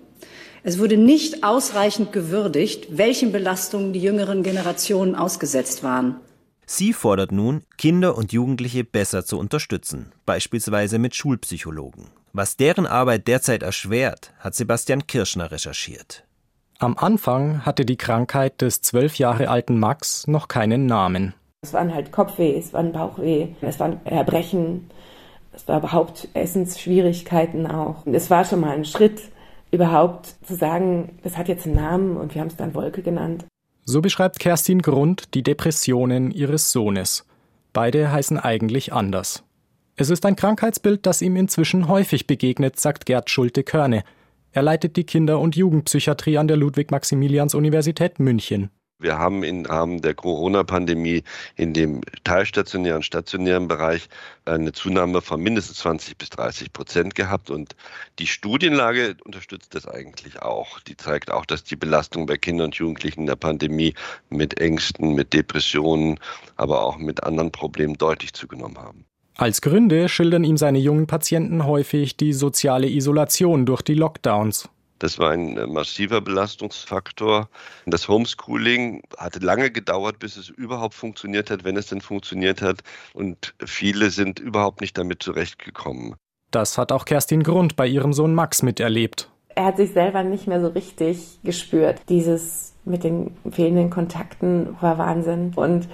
Es 0.64 0.80
wurde 0.80 0.98
nicht 0.98 1.46
ausreichend 1.46 2.12
gewürdigt, 2.12 2.98
welchen 2.98 3.32
Belastungen 3.32 3.94
die 3.94 4.02
jüngeren 4.02 4.44
Generationen 4.44 5.16
ausgesetzt 5.16 5.82
waren. 5.82 6.18
Sie 6.66 6.94
fordert 6.94 7.32
nun, 7.32 7.64
Kinder 7.78 8.18
und 8.18 8.34
Jugendliche 8.34 8.84
besser 8.84 9.24
zu 9.24 9.38
unterstützen, 9.38 10.12
beispielsweise 10.26 10.98
mit 10.98 11.16
Schulpsychologen. 11.16 12.08
Was 12.34 12.58
deren 12.58 12.88
Arbeit 12.88 13.28
derzeit 13.28 13.64
erschwert, 13.64 14.34
hat 14.40 14.56
Sebastian 14.56 15.08
Kirschner 15.08 15.52
recherchiert. 15.52 16.26
Am 16.80 16.98
Anfang 16.98 17.66
hatte 17.66 17.86
die 17.86 17.96
Krankheit 17.96 18.62
des 18.62 18.82
zwölf 18.82 19.18
Jahre 19.18 19.48
alten 19.48 19.80
Max 19.80 20.28
noch 20.28 20.48
keinen 20.48 20.86
Namen. 20.86 21.34
Es 21.62 21.72
waren 21.72 21.94
halt 21.94 22.12
Kopfweh, 22.12 22.58
es 22.58 22.74
waren 22.74 22.92
Bauchweh, 22.92 23.50
es 23.62 23.80
waren 23.80 24.06
Erbrechen, 24.06 24.90
es 25.54 25.68
war 25.68 25.80
überhaupt 25.80 26.28
Essensschwierigkeiten 26.34 27.66
auch. 27.66 28.06
Es 28.06 28.30
war 28.30 28.44
schon 28.44 28.60
mal 28.60 28.76
ein 28.76 28.86
Schritt, 28.86 29.22
überhaupt 29.72 30.36
zu 30.46 30.56
sagen, 30.56 31.18
das 31.24 31.38
hat 31.38 31.48
jetzt 31.48 31.66
einen 31.66 31.76
Namen 31.76 32.18
und 32.18 32.34
wir 32.36 32.42
haben 32.42 32.50
es 32.50 32.58
dann 32.58 32.74
Wolke 32.74 33.02
genannt. 33.02 33.46
So 33.86 34.02
beschreibt 34.02 34.40
Kerstin 34.40 34.82
Grund 34.82 35.36
die 35.36 35.44
Depressionen 35.44 36.32
ihres 36.32 36.72
Sohnes. 36.72 37.26
Beide 37.72 38.12
heißen 38.12 38.40
eigentlich 38.40 38.92
anders. 38.92 39.44
Es 39.96 40.10
ist 40.10 40.26
ein 40.26 40.36
Krankheitsbild, 40.36 41.06
das 41.06 41.22
ihm 41.22 41.36
inzwischen 41.36 41.88
häufig 41.88 42.26
begegnet, 42.26 42.80
sagt 42.80 43.06
Gerd 43.06 43.30
Schulte-Körne. 43.30 44.04
Er 44.52 44.64
leitet 44.64 44.98
die 44.98 45.04
Kinder- 45.04 45.40
und 45.40 45.56
Jugendpsychiatrie 45.56 46.38
an 46.40 46.48
der 46.48 46.58
Ludwig-Maximilians-Universität 46.58 48.20
München. 48.20 48.72
Wir 49.06 49.20
haben 49.20 49.44
im 49.44 49.68
Rahmen 49.68 50.02
der 50.02 50.16
Corona-Pandemie 50.16 51.22
in 51.56 51.74
dem 51.74 52.02
teilstationären, 52.24 53.04
stationären 53.04 53.68
Bereich 53.68 54.10
eine 54.46 54.72
Zunahme 54.72 55.22
von 55.22 55.40
mindestens 55.42 55.78
20 55.78 56.18
bis 56.18 56.32
30 56.32 56.74
Prozent 56.74 57.14
gehabt. 57.14 57.52
Und 57.52 57.76
die 58.18 58.26
Studienlage 58.26 59.16
unterstützt 59.24 59.76
das 59.76 59.88
eigentlich 59.88 60.42
auch. 60.42 60.80
Die 60.80 60.98
zeigt 60.98 61.30
auch, 61.30 61.46
dass 61.46 61.64
die 61.64 61.76
Belastung 61.76 62.26
bei 62.26 62.38
Kindern 62.38 62.66
und 62.66 62.76
Jugendlichen 62.78 63.22
in 63.22 63.28
der 63.28 63.36
Pandemie 63.36 63.94
mit 64.30 64.60
Ängsten, 64.60 65.14
mit 65.14 65.34
Depressionen, 65.34 66.20
aber 66.56 66.82
auch 66.82 66.98
mit 66.98 67.24
anderen 67.24 67.52
Problemen 67.52 67.94
deutlich 68.00 68.34
zugenommen 68.34 68.80
haben. 68.80 69.06
Als 69.36 69.62
Gründe 69.62 70.10
schildern 70.10 70.44
ihm 70.44 70.58
seine 70.58 70.80
jungen 70.80 71.06
Patienten 71.06 71.68
häufig 71.68 72.18
die 72.18 72.34
soziale 72.34 72.90
Isolation 72.90 73.68
durch 73.68 73.84
die 73.84 73.94
Lockdowns 73.94 74.68
das 75.00 75.20
war 75.20 75.32
ein 75.32 75.58
äh, 75.58 75.68
massiver 75.68 76.22
Belastungsfaktor. 76.22 77.50
Das 77.86 78.08
Homeschooling 78.08 79.04
hatte 79.18 79.40
lange 79.40 79.72
gedauert, 79.72 80.20
bis 80.20 80.38
es 80.38 80.50
überhaupt 80.50 80.94
funktioniert 80.94 81.50
hat, 81.50 81.64
wenn 81.64 81.78
es 81.78 81.88
denn 81.88 82.02
funktioniert 82.02 82.62
hat. 82.62 82.82
Und 83.14 83.54
viele 83.66 84.10
sind 84.10 84.40
überhaupt 84.40 84.82
nicht 84.82 84.98
damit 84.98 85.22
zurechtgekommen. 85.22 86.16
Das 86.52 86.78
hat 86.78 86.92
auch 86.92 87.06
Kerstin 87.06 87.44
Grund 87.44 87.76
bei 87.76 87.88
ihrem 87.88 88.14
Sohn 88.14 88.34
Max 88.34 88.64
miterlebt. 88.64 89.30
Er 89.50 89.66
hat 89.66 89.78
sich 89.78 89.94
selber 89.94 90.24
nicht 90.24 90.48
mehr 90.48 90.62
so 90.62 90.68
richtig 90.68 91.40
gespürt. 91.44 92.02
Dieses 92.10 92.74
mit 92.86 93.04
den 93.04 93.36
fehlenden 93.52 93.90
Kontakten 93.90 94.76
war 94.80 94.98
Wahnsinn. 94.98 95.54
Und 95.56 95.88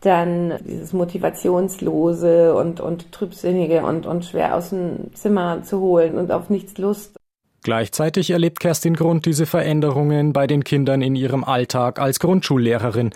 dann 0.00 0.54
dieses 0.64 0.92
Motivationslose 0.92 2.54
und, 2.54 2.80
und 2.80 3.12
Trübsinnige 3.12 3.82
und, 3.84 4.06
und 4.06 4.24
schwer 4.24 4.54
aus 4.54 4.70
dem 4.70 5.14
Zimmer 5.14 5.62
zu 5.62 5.80
holen 5.80 6.16
und 6.16 6.30
auf 6.30 6.50
nichts 6.50 6.78
Lust. 6.78 7.16
Gleichzeitig 7.66 8.30
erlebt 8.30 8.60
Kerstin 8.60 8.94
Grund 8.94 9.26
diese 9.26 9.44
Veränderungen 9.44 10.32
bei 10.32 10.46
den 10.46 10.62
Kindern 10.62 11.02
in 11.02 11.16
ihrem 11.16 11.42
Alltag 11.42 11.98
als 11.98 12.20
Grundschullehrerin. 12.20 13.10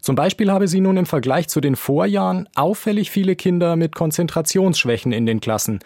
Zum 0.00 0.16
Beispiel 0.16 0.50
habe 0.50 0.66
sie 0.66 0.80
nun 0.80 0.96
im 0.96 1.06
Vergleich 1.06 1.46
zu 1.46 1.60
den 1.60 1.76
Vorjahren 1.76 2.48
auffällig 2.56 3.12
viele 3.12 3.36
Kinder 3.36 3.76
mit 3.76 3.94
Konzentrationsschwächen 3.94 5.12
in 5.12 5.24
den 5.24 5.38
Klassen. 5.38 5.78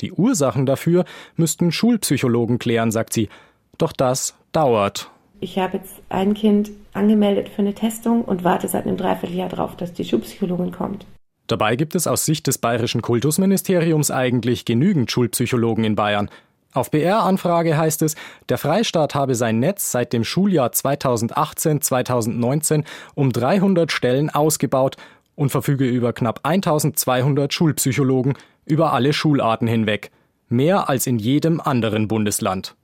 Die 0.00 0.12
Ursachen 0.12 0.66
dafür 0.66 1.04
müssten 1.34 1.72
Schulpsychologen 1.72 2.60
klären, 2.60 2.92
sagt 2.92 3.12
sie. 3.12 3.28
Doch 3.76 3.90
das 3.90 4.36
dauert. 4.52 5.10
Ich 5.40 5.58
habe 5.58 5.78
jetzt 5.78 5.96
ein 6.10 6.34
Kind 6.34 6.70
angemeldet 6.92 7.48
für 7.48 7.62
eine 7.62 7.74
Testung 7.74 8.24
und 8.24 8.44
warte 8.44 8.68
seit 8.68 8.86
einem 8.86 8.96
Dreivierteljahr 8.96 9.48
darauf, 9.48 9.76
dass 9.76 9.92
die 9.92 10.04
Schulpsychologin 10.04 10.70
kommt. 10.70 11.06
Dabei 11.48 11.74
gibt 11.74 11.96
es 11.96 12.06
aus 12.06 12.24
Sicht 12.24 12.46
des 12.46 12.58
bayerischen 12.58 13.02
Kultusministeriums 13.02 14.12
eigentlich 14.12 14.64
genügend 14.64 15.10
Schulpsychologen 15.10 15.82
in 15.82 15.96
Bayern. 15.96 16.30
Auf 16.74 16.90
BR-Anfrage 16.90 17.76
heißt 17.76 18.02
es, 18.02 18.14
der 18.48 18.58
Freistaat 18.58 19.14
habe 19.14 19.34
sein 19.34 19.58
Netz 19.58 19.90
seit 19.90 20.12
dem 20.12 20.24
Schuljahr 20.24 20.70
2018-2019 20.70 22.84
um 23.14 23.32
300 23.32 23.90
Stellen 23.90 24.30
ausgebaut 24.30 24.96
und 25.34 25.50
verfüge 25.50 25.86
über 25.86 26.12
knapp 26.12 26.40
1200 26.42 27.54
Schulpsychologen 27.54 28.34
über 28.66 28.92
alle 28.92 29.12
Schularten 29.12 29.66
hinweg, 29.66 30.10
mehr 30.48 30.88
als 30.88 31.06
in 31.06 31.18
jedem 31.18 31.60
anderen 31.60 32.06
Bundesland. 32.06 32.76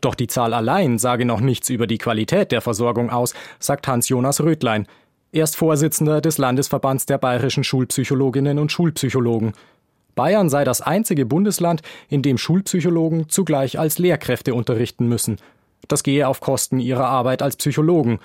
Doch 0.00 0.14
die 0.14 0.28
Zahl 0.28 0.54
allein 0.54 0.98
sage 0.98 1.24
noch 1.24 1.40
nichts 1.40 1.70
über 1.70 1.86
die 1.86 1.98
Qualität 1.98 2.52
der 2.52 2.60
Versorgung 2.60 3.10
aus, 3.10 3.34
sagt 3.58 3.88
Hans-Jonas 3.88 4.40
Röthlein. 4.40 4.86
Er 5.32 5.44
ist 5.44 5.56
Vorsitzender 5.56 6.20
des 6.20 6.38
Landesverbands 6.38 7.06
der 7.06 7.18
bayerischen 7.18 7.64
Schulpsychologinnen 7.64 8.58
und 8.58 8.70
Schulpsychologen. 8.70 9.52
Bayern 10.16 10.48
sei 10.48 10.64
das 10.64 10.80
einzige 10.80 11.26
Bundesland, 11.26 11.82
in 12.08 12.22
dem 12.22 12.38
Schulpsychologen 12.38 13.28
zugleich 13.28 13.78
als 13.78 13.98
Lehrkräfte 13.98 14.54
unterrichten 14.54 15.06
müssen. 15.08 15.36
Das 15.86 16.02
gehe 16.02 16.26
auf 16.26 16.40
Kosten 16.40 16.80
ihrer 16.80 17.06
Arbeit 17.06 17.42
als 17.42 17.56
Psychologen. 17.56 18.18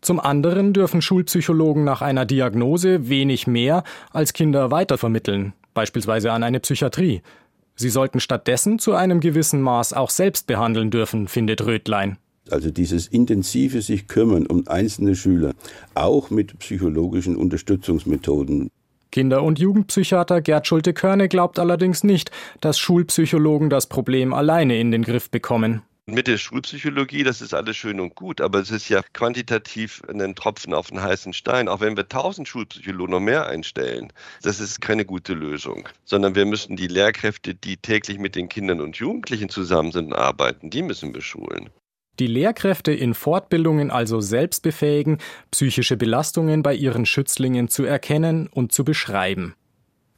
Zum 0.00 0.20
anderen 0.20 0.72
dürfen 0.72 1.02
Schulpsychologen 1.02 1.82
nach 1.82 2.02
einer 2.02 2.26
Diagnose 2.26 3.08
wenig 3.08 3.48
mehr 3.48 3.82
als 4.12 4.32
Kinder 4.32 4.70
weitervermitteln, 4.70 5.54
beispielsweise 5.74 6.30
an 6.30 6.44
eine 6.44 6.60
Psychiatrie. 6.60 7.22
Sie 7.74 7.88
sollten 7.88 8.20
stattdessen 8.20 8.78
zu 8.78 8.94
einem 8.94 9.20
gewissen 9.20 9.62
Maß 9.62 9.94
auch 9.94 10.10
selbst 10.10 10.46
behandeln 10.46 10.90
dürfen, 10.90 11.28
findet 11.28 11.64
Röthlein. 11.64 12.18
Also 12.50 12.70
dieses 12.70 13.06
intensive 13.08 13.82
sich 13.82 14.06
kümmern 14.06 14.46
um 14.46 14.66
einzelne 14.68 15.14
Schüler, 15.14 15.54
auch 15.94 16.30
mit 16.30 16.58
psychologischen 16.58 17.36
Unterstützungsmethoden, 17.36 18.70
Kinder- 19.10 19.42
und 19.42 19.58
Jugendpsychiater 19.58 20.40
Gerd 20.40 20.66
Schulte-Körne 20.66 21.28
glaubt 21.28 21.58
allerdings 21.58 22.04
nicht, 22.04 22.30
dass 22.60 22.78
Schulpsychologen 22.78 23.70
das 23.70 23.86
Problem 23.88 24.32
alleine 24.32 24.78
in 24.78 24.90
den 24.90 25.02
Griff 25.02 25.30
bekommen. 25.30 25.82
Mit 26.10 26.26
der 26.26 26.38
Schulpsychologie, 26.38 27.22
das 27.22 27.42
ist 27.42 27.52
alles 27.52 27.76
schön 27.76 28.00
und 28.00 28.14
gut, 28.14 28.40
aber 28.40 28.60
es 28.60 28.70
ist 28.70 28.88
ja 28.88 29.02
quantitativ 29.12 30.00
ein 30.08 30.34
Tropfen 30.34 30.72
auf 30.72 30.88
den 30.88 31.02
heißen 31.02 31.34
Stein. 31.34 31.68
Auch 31.68 31.80
wenn 31.80 31.98
wir 31.98 32.08
tausend 32.08 32.48
Schulpsychologen 32.48 33.12
noch 33.12 33.20
mehr 33.20 33.46
einstellen, 33.46 34.10
das 34.42 34.58
ist 34.58 34.80
keine 34.80 35.04
gute 35.04 35.34
Lösung, 35.34 35.86
sondern 36.04 36.34
wir 36.34 36.46
müssen 36.46 36.76
die 36.76 36.86
Lehrkräfte, 36.86 37.54
die 37.54 37.76
täglich 37.76 38.18
mit 38.18 38.36
den 38.36 38.48
Kindern 38.48 38.80
und 38.80 38.96
Jugendlichen 38.96 39.50
zusammen 39.50 39.92
sind 39.92 40.14
arbeiten, 40.14 40.70
die 40.70 40.80
müssen 40.80 41.12
wir 41.12 41.20
schulen. 41.20 41.68
Die 42.18 42.26
Lehrkräfte 42.26 42.92
in 42.92 43.14
Fortbildungen 43.14 43.90
also 43.90 44.20
selbst 44.20 44.62
befähigen, 44.62 45.18
psychische 45.52 45.96
Belastungen 45.96 46.64
bei 46.64 46.74
ihren 46.74 47.06
Schützlingen 47.06 47.68
zu 47.68 47.84
erkennen 47.84 48.48
und 48.48 48.72
zu 48.72 48.84
beschreiben. 48.84 49.54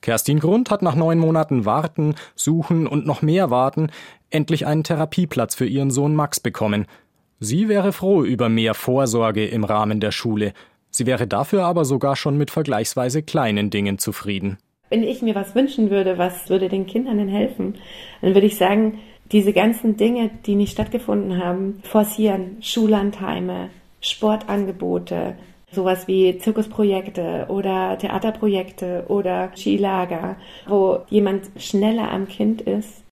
Kerstin 0.00 0.38
Grund 0.38 0.71
hat 0.71 0.80
nach 0.80 0.95
neun 0.95 1.19
Monaten 1.19 1.66
Warten, 1.66 2.14
Suchen 2.35 2.87
und 2.87 3.07
noch 3.07 3.21
mehr 3.21 3.50
Warten 3.50 3.90
endlich 4.30 4.66
einen 4.66 4.83
Therapieplatz 4.83 5.54
für 5.54 5.66
ihren 5.66 5.90
Sohn 5.90 6.14
Max 6.14 6.40
bekommen. 6.40 6.87
Sie 7.38 7.69
wäre 7.69 7.92
froh 7.92 8.25
über 8.25 8.49
mehr 8.49 8.75
Vorsorge 8.75 9.47
im 9.47 9.64
Rahmen 9.64 10.00
der 10.00 10.12
Schule. 10.12 10.54
Sie 10.90 11.04
wäre 11.04 11.26
dafür 11.26 11.64
aber 11.64 11.85
sogar 11.85 12.16
schon 12.16 12.38
mit 12.38 12.50
vergleichsweise 12.50 13.23
kleinen 13.23 13.69
Dingen 13.69 13.99
zufrieden. 13.99 14.59
Wenn 14.88 15.02
ich 15.02 15.23
mir 15.23 15.35
was 15.35 15.54
wünschen 15.54 15.90
würde, 15.90 16.19
was 16.19 16.49
würde 16.49 16.69
den 16.69 16.87
Kindern 16.87 17.19
denn 17.19 17.28
helfen, 17.28 17.76
dann 18.23 18.35
würde 18.35 18.47
ich 18.47 18.57
sagen, 18.57 18.99
diese 19.33 19.53
ganzen 19.53 19.97
Dinge, 19.97 20.31
die 20.47 20.57
nicht 20.57 20.73
stattgefunden 20.73 21.43
haben, 21.43 21.81
forcieren. 21.85 22.57
Schullandheime, 22.63 23.71
Sportangebote, 24.01 25.37
sowas 25.73 26.09
wie 26.09 26.39
Zirkusprojekte 26.39 27.47
oder 27.49 27.97
Theaterprojekte 27.99 29.05
oder 29.09 29.53
Skilager, 29.55 30.37
wo 30.67 31.01
jemand 31.09 31.51
schneller 31.59 32.11
am 32.11 32.27
Kind 32.27 32.61
ist. 32.63 33.05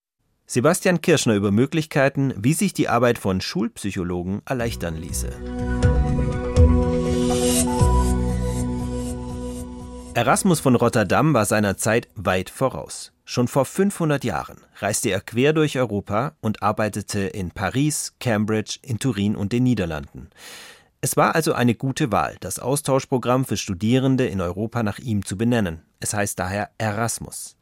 Sebastian 0.47 1.03
Kirschner 1.03 1.35
über 1.35 1.51
Möglichkeiten, 1.51 2.33
wie 2.37 2.55
sich 2.55 2.73
die 2.73 2.89
Arbeit 2.89 3.19
von 3.19 3.41
Schulpsychologen 3.41 4.41
erleichtern 4.47 4.97
ließe. 4.97 5.98
Erasmus 10.19 10.59
von 10.59 10.75
Rotterdam 10.75 11.33
war 11.33 11.45
seiner 11.45 11.77
Zeit 11.77 12.09
weit 12.17 12.51
voraus. 12.51 13.13
Schon 13.25 13.47
vor 13.47 13.65
500 13.65 14.25
Jahren 14.25 14.57
reiste 14.79 15.11
er 15.11 15.21
quer 15.21 15.53
durch 15.53 15.79
Europa 15.79 16.33
und 16.41 16.61
arbeitete 16.61 17.21
in 17.21 17.53
Paris, 17.53 18.15
Cambridge, 18.19 18.81
in 18.83 18.99
Turin 18.99 19.37
und 19.37 19.53
den 19.53 19.63
Niederlanden. 19.63 20.31
Es 21.01 21.17
war 21.17 21.37
also 21.37 21.53
eine 21.53 21.77
gute 21.77 22.11
Wahl, 22.11 22.37
das 22.41 22.59
Austauschprogramm 22.59 23.45
für 23.45 23.57
Studierende 23.57 24.27
in 24.27 24.41
Europa 24.41 24.83
nach 24.83 24.99
ihm 24.99 25.25
zu 25.25 25.39
benennen. 25.39 25.83
Es 26.01 26.15
heißt 26.15 26.37
daher 26.37 26.71
Erasmus. 26.79 27.57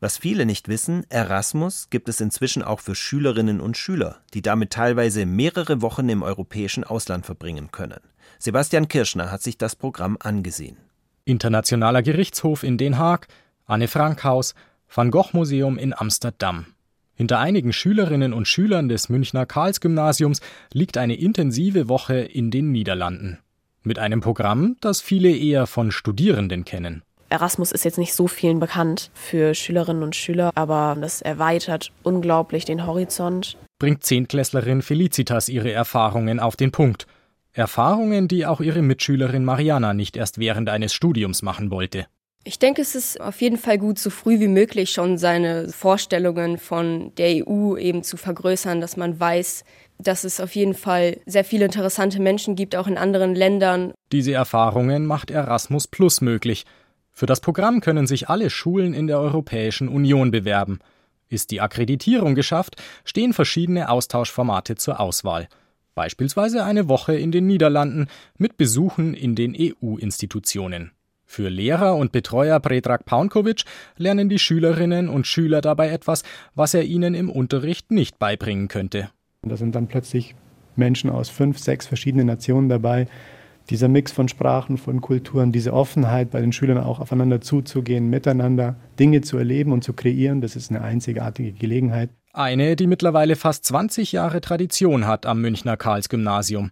Was 0.00 0.18
viele 0.18 0.44
nicht 0.44 0.66
wissen, 0.66 1.06
Erasmus 1.08 1.88
gibt 1.88 2.08
es 2.08 2.20
inzwischen 2.20 2.64
auch 2.64 2.80
für 2.80 2.96
Schülerinnen 2.96 3.60
und 3.60 3.76
Schüler, 3.76 4.22
die 4.34 4.42
damit 4.42 4.72
teilweise 4.72 5.24
mehrere 5.24 5.82
Wochen 5.82 6.08
im 6.08 6.24
europäischen 6.24 6.82
Ausland 6.82 7.26
verbringen 7.26 7.70
können. 7.70 8.00
Sebastian 8.40 8.88
Kirschner 8.88 9.30
hat 9.30 9.42
sich 9.42 9.56
das 9.56 9.76
Programm 9.76 10.16
angesehen. 10.18 10.78
Internationaler 11.26 12.02
Gerichtshof 12.02 12.62
in 12.62 12.78
Den 12.78 12.98
Haag, 12.98 13.26
Anne 13.66 13.88
Frank 13.88 14.22
Haus, 14.22 14.54
Van 14.88 15.10
Gogh 15.10 15.30
Museum 15.32 15.76
in 15.76 15.92
Amsterdam. 15.92 16.66
Hinter 17.16 17.40
einigen 17.40 17.72
Schülerinnen 17.72 18.32
und 18.32 18.46
Schülern 18.46 18.88
des 18.88 19.08
Münchner 19.08 19.44
Karlsgymnasiums 19.44 20.40
liegt 20.72 20.96
eine 20.96 21.16
intensive 21.16 21.88
Woche 21.88 22.18
in 22.18 22.52
den 22.52 22.70
Niederlanden. 22.70 23.38
Mit 23.82 23.98
einem 23.98 24.20
Programm, 24.20 24.76
das 24.80 25.00
viele 25.00 25.34
eher 25.34 25.66
von 25.66 25.90
Studierenden 25.90 26.64
kennen. 26.64 27.02
Erasmus 27.28 27.72
ist 27.72 27.84
jetzt 27.84 27.98
nicht 27.98 28.14
so 28.14 28.28
vielen 28.28 28.60
bekannt 28.60 29.10
für 29.14 29.54
Schülerinnen 29.54 30.04
und 30.04 30.14
Schüler, 30.14 30.52
aber 30.54 30.96
das 31.00 31.22
erweitert 31.22 31.90
unglaublich 32.04 32.64
den 32.64 32.86
Horizont. 32.86 33.56
Bringt 33.80 34.04
Zehntklässlerin 34.04 34.80
Felicitas 34.80 35.48
ihre 35.48 35.72
Erfahrungen 35.72 36.38
auf 36.38 36.54
den 36.54 36.70
Punkt. 36.70 37.08
Erfahrungen, 37.56 38.28
die 38.28 38.44
auch 38.44 38.60
ihre 38.60 38.82
Mitschülerin 38.82 39.44
Mariana 39.44 39.94
nicht 39.94 40.16
erst 40.16 40.38
während 40.38 40.68
eines 40.68 40.92
Studiums 40.92 41.40
machen 41.42 41.70
wollte. 41.70 42.06
Ich 42.44 42.58
denke, 42.58 42.82
es 42.82 42.94
ist 42.94 43.20
auf 43.20 43.40
jeden 43.40 43.56
Fall 43.56 43.78
gut, 43.78 43.98
so 43.98 44.10
früh 44.10 44.38
wie 44.38 44.46
möglich 44.46 44.90
schon 44.90 45.18
seine 45.18 45.68
Vorstellungen 45.70 46.58
von 46.58 47.12
der 47.16 47.44
EU 47.48 47.76
eben 47.76 48.04
zu 48.04 48.16
vergrößern, 48.16 48.80
dass 48.80 48.96
man 48.96 49.18
weiß, 49.18 49.64
dass 49.98 50.22
es 50.22 50.38
auf 50.38 50.54
jeden 50.54 50.74
Fall 50.74 51.16
sehr 51.26 51.44
viele 51.44 51.64
interessante 51.64 52.20
Menschen 52.20 52.54
gibt, 52.54 52.76
auch 52.76 52.86
in 52.86 52.98
anderen 52.98 53.34
Ländern. 53.34 53.94
Diese 54.12 54.32
Erfahrungen 54.32 55.06
macht 55.06 55.30
Erasmus 55.30 55.88
Plus 55.88 56.20
möglich. 56.20 56.66
Für 57.10 57.26
das 57.26 57.40
Programm 57.40 57.80
können 57.80 58.06
sich 58.06 58.28
alle 58.28 58.50
Schulen 58.50 58.92
in 58.92 59.06
der 59.06 59.18
Europäischen 59.18 59.88
Union 59.88 60.30
bewerben. 60.30 60.78
Ist 61.28 61.50
die 61.50 61.62
Akkreditierung 61.62 62.34
geschafft, 62.34 62.76
stehen 63.04 63.32
verschiedene 63.32 63.88
Austauschformate 63.88 64.76
zur 64.76 65.00
Auswahl. 65.00 65.48
Beispielsweise 65.96 66.62
eine 66.62 66.88
Woche 66.90 67.14
in 67.14 67.32
den 67.32 67.46
Niederlanden 67.46 68.08
mit 68.36 68.58
Besuchen 68.58 69.14
in 69.14 69.34
den 69.34 69.56
EU-Institutionen. 69.58 70.92
Für 71.24 71.48
Lehrer 71.48 71.96
und 71.96 72.12
Betreuer 72.12 72.60
Predrag 72.60 73.06
Paunkovic 73.06 73.64
lernen 73.96 74.28
die 74.28 74.38
Schülerinnen 74.38 75.08
und 75.08 75.26
Schüler 75.26 75.62
dabei 75.62 75.88
etwas, 75.88 76.22
was 76.54 76.74
er 76.74 76.84
ihnen 76.84 77.14
im 77.14 77.30
Unterricht 77.30 77.90
nicht 77.90 78.18
beibringen 78.18 78.68
könnte. 78.68 79.08
Da 79.40 79.56
sind 79.56 79.74
dann 79.74 79.88
plötzlich 79.88 80.34
Menschen 80.76 81.08
aus 81.08 81.30
fünf, 81.30 81.58
sechs 81.58 81.86
verschiedenen 81.86 82.26
Nationen 82.26 82.68
dabei, 82.68 83.08
dieser 83.70 83.88
Mix 83.88 84.12
von 84.12 84.28
Sprachen, 84.28 84.76
von 84.76 85.00
Kulturen, 85.00 85.50
diese 85.50 85.72
Offenheit 85.72 86.30
bei 86.30 86.42
den 86.42 86.52
Schülern 86.52 86.78
auch 86.78 87.00
aufeinander 87.00 87.40
zuzugehen, 87.40 88.10
miteinander 88.10 88.76
Dinge 88.98 89.22
zu 89.22 89.38
erleben 89.38 89.72
und 89.72 89.82
zu 89.82 89.94
kreieren, 89.94 90.42
das 90.42 90.56
ist 90.56 90.70
eine 90.70 90.82
einzigartige 90.82 91.52
Gelegenheit. 91.52 92.10
Eine, 92.36 92.76
die 92.76 92.86
mittlerweile 92.86 93.34
fast 93.34 93.64
20 93.64 94.12
Jahre 94.12 94.42
Tradition 94.42 95.06
hat 95.06 95.24
am 95.24 95.40
Münchner 95.40 95.78
Karlsgymnasium. 95.78 96.70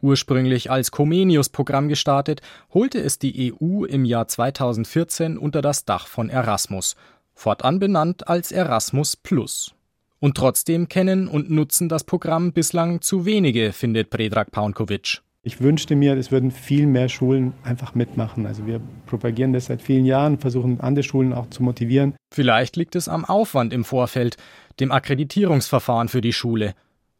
Ursprünglich 0.00 0.70
als 0.70 0.92
Comenius-Programm 0.92 1.88
gestartet, 1.88 2.40
holte 2.72 3.00
es 3.00 3.18
die 3.18 3.52
EU 3.52 3.84
im 3.84 4.06
Jahr 4.06 4.28
2014 4.28 5.36
unter 5.36 5.60
das 5.60 5.84
Dach 5.84 6.06
von 6.06 6.30
Erasmus, 6.30 6.96
fortan 7.34 7.80
benannt 7.80 8.28
als 8.28 8.50
Erasmus 8.50 9.14
Plus. 9.14 9.74
Und 10.20 10.38
trotzdem 10.38 10.88
kennen 10.88 11.28
und 11.28 11.50
nutzen 11.50 11.90
das 11.90 12.04
Programm 12.04 12.54
bislang 12.54 13.02
zu 13.02 13.26
wenige, 13.26 13.74
findet 13.74 14.08
Predrag 14.08 14.52
Paunkovic. 14.52 15.20
Ich 15.46 15.60
wünschte 15.60 15.94
mir, 15.94 16.16
es 16.16 16.32
würden 16.32 16.50
viel 16.50 16.86
mehr 16.86 17.10
Schulen 17.10 17.52
einfach 17.64 17.94
mitmachen. 17.94 18.46
Also 18.46 18.66
wir 18.66 18.80
propagieren 19.04 19.52
das 19.52 19.66
seit 19.66 19.82
vielen 19.82 20.06
Jahren, 20.06 20.38
versuchen 20.38 20.80
andere 20.80 21.02
Schulen 21.02 21.34
auch 21.34 21.50
zu 21.50 21.62
motivieren. 21.62 22.14
Vielleicht 22.32 22.76
liegt 22.76 22.96
es 22.96 23.08
am 23.08 23.26
Aufwand 23.26 23.74
im 23.74 23.84
Vorfeld, 23.84 24.38
dem 24.80 24.90
Akkreditierungsverfahren 24.90 26.08
für 26.08 26.22
die 26.22 26.32
Schule. 26.32 26.72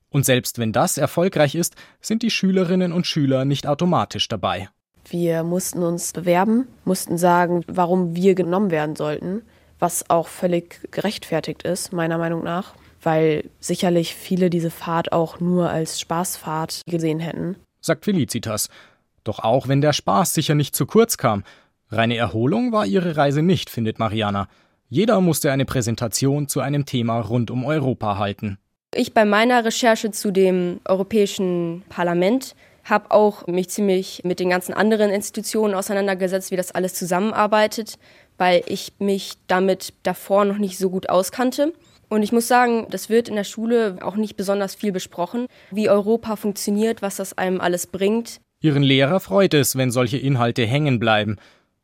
Und 0.09 0.25
selbst 0.25 0.59
wenn 0.59 0.73
das 0.73 0.97
erfolgreich 0.97 1.55
ist, 1.55 1.75
sind 2.01 2.23
die 2.23 2.31
Schülerinnen 2.31 2.95
und 2.95 3.07
Schüler 3.07 3.45
nicht 3.45 3.67
automatisch 3.67 4.27
dabei. 4.27 4.71
Wir 5.07 5.43
mussten 5.43 5.83
uns 5.83 6.15
bewerben, 6.15 6.67
mussten 6.87 7.19
sagen, 7.19 7.63
warum 7.67 8.17
wir 8.17 8.35
genommen 8.35 8.71
werden 8.71 8.97
sollten, 8.97 9.43
was 9.79 10.09
auch 10.09 10.29
völlig 10.29 10.91
gerechtfertigt 10.93 11.63
ist, 11.65 11.93
meiner 11.93 12.17
Meinung 12.17 12.43
nach, 12.43 12.73
weil 13.03 13.51
sicherlich 13.61 14.15
viele 14.15 14.49
diese 14.49 14.71
Fahrt 14.71 15.13
auch 15.13 15.41
nur 15.41 15.69
als 15.69 16.01
Spaßfahrt 16.01 16.81
gesehen 16.87 17.21
hätten 17.21 17.57
sagt 17.85 18.05
Felicitas. 18.05 18.69
Doch 19.25 19.39
auch 19.39 19.69
wenn 19.69 19.81
der 19.81 19.93
Spaß 19.93 20.35
sicher 20.35 20.55
nicht 20.55 20.77
zu 20.77 20.87
kurz 20.87 21.17
kam, 21.17 21.45
reine 21.91 22.17
Erholung 22.17 22.73
war 22.73 22.87
ihre 22.87 23.17
Reise 23.17 23.43
nicht, 23.43 23.71
findet 23.71 23.99
Mariana. 23.99 24.49
Jeder 24.89 25.21
musste 25.21 25.51
eine 25.51 25.65
Präsentation 25.65 26.47
zu 26.47 26.61
einem 26.61 26.85
Thema 26.85 27.21
rund 27.21 27.51
um 27.51 27.65
Europa 27.65 28.19
halten. 28.19 28.59
Ich 28.95 29.13
bei 29.13 29.25
meiner 29.25 29.65
Recherche 29.65 30.11
zu 30.11 30.31
dem 30.31 30.81
Europäischen 30.85 31.83
Parlament 31.89 32.55
habe 32.85 33.11
auch 33.11 33.47
mich 33.47 33.71
ziemlich 33.71 34.23
mit 34.25 34.41
den 34.41 34.51
ganzen 34.51 34.75
anderen 34.75 35.11
Institutionen 35.11 35.75
auseinandergesetzt, 35.75 36.51
wie 36.51 36.57
das 36.57 36.73
alles 36.73 36.95
zusammenarbeitet, 36.95 37.99
weil 38.37 38.63
ich 38.67 38.93
mich 38.99 39.33
damit 39.47 39.95
davor 40.03 40.45
noch 40.45 40.59
nicht 40.59 40.79
so 40.79 40.91
gut 40.91 41.09
auskannte. 41.09 41.73
Und 42.09 42.23
ich 42.23 42.33
muss 42.33 42.49
sagen, 42.49 42.87
das 42.91 43.09
wird 43.09 43.29
in 43.29 43.37
der 43.37 43.45
Schule 43.45 43.99
auch 44.01 44.17
nicht 44.17 44.37
besonders 44.37 44.75
viel 44.75 44.93
besprochen, 44.93 45.47
wie 45.71 45.89
Europa 45.89 46.37
funktioniert, 46.37 47.03
was 47.03 47.17
das 47.17 47.37
einem 47.37 47.61
alles 47.61 47.87
bringt. 47.87 48.41
Ihren 48.61 48.83
Lehrer 48.83 49.21
freut 49.21 49.55
es, 49.55 49.77
wenn 49.77 49.91
solche 49.91 50.19
Inhalte 50.19 50.65
hängen 50.65 50.99
bleiben. 50.99 51.37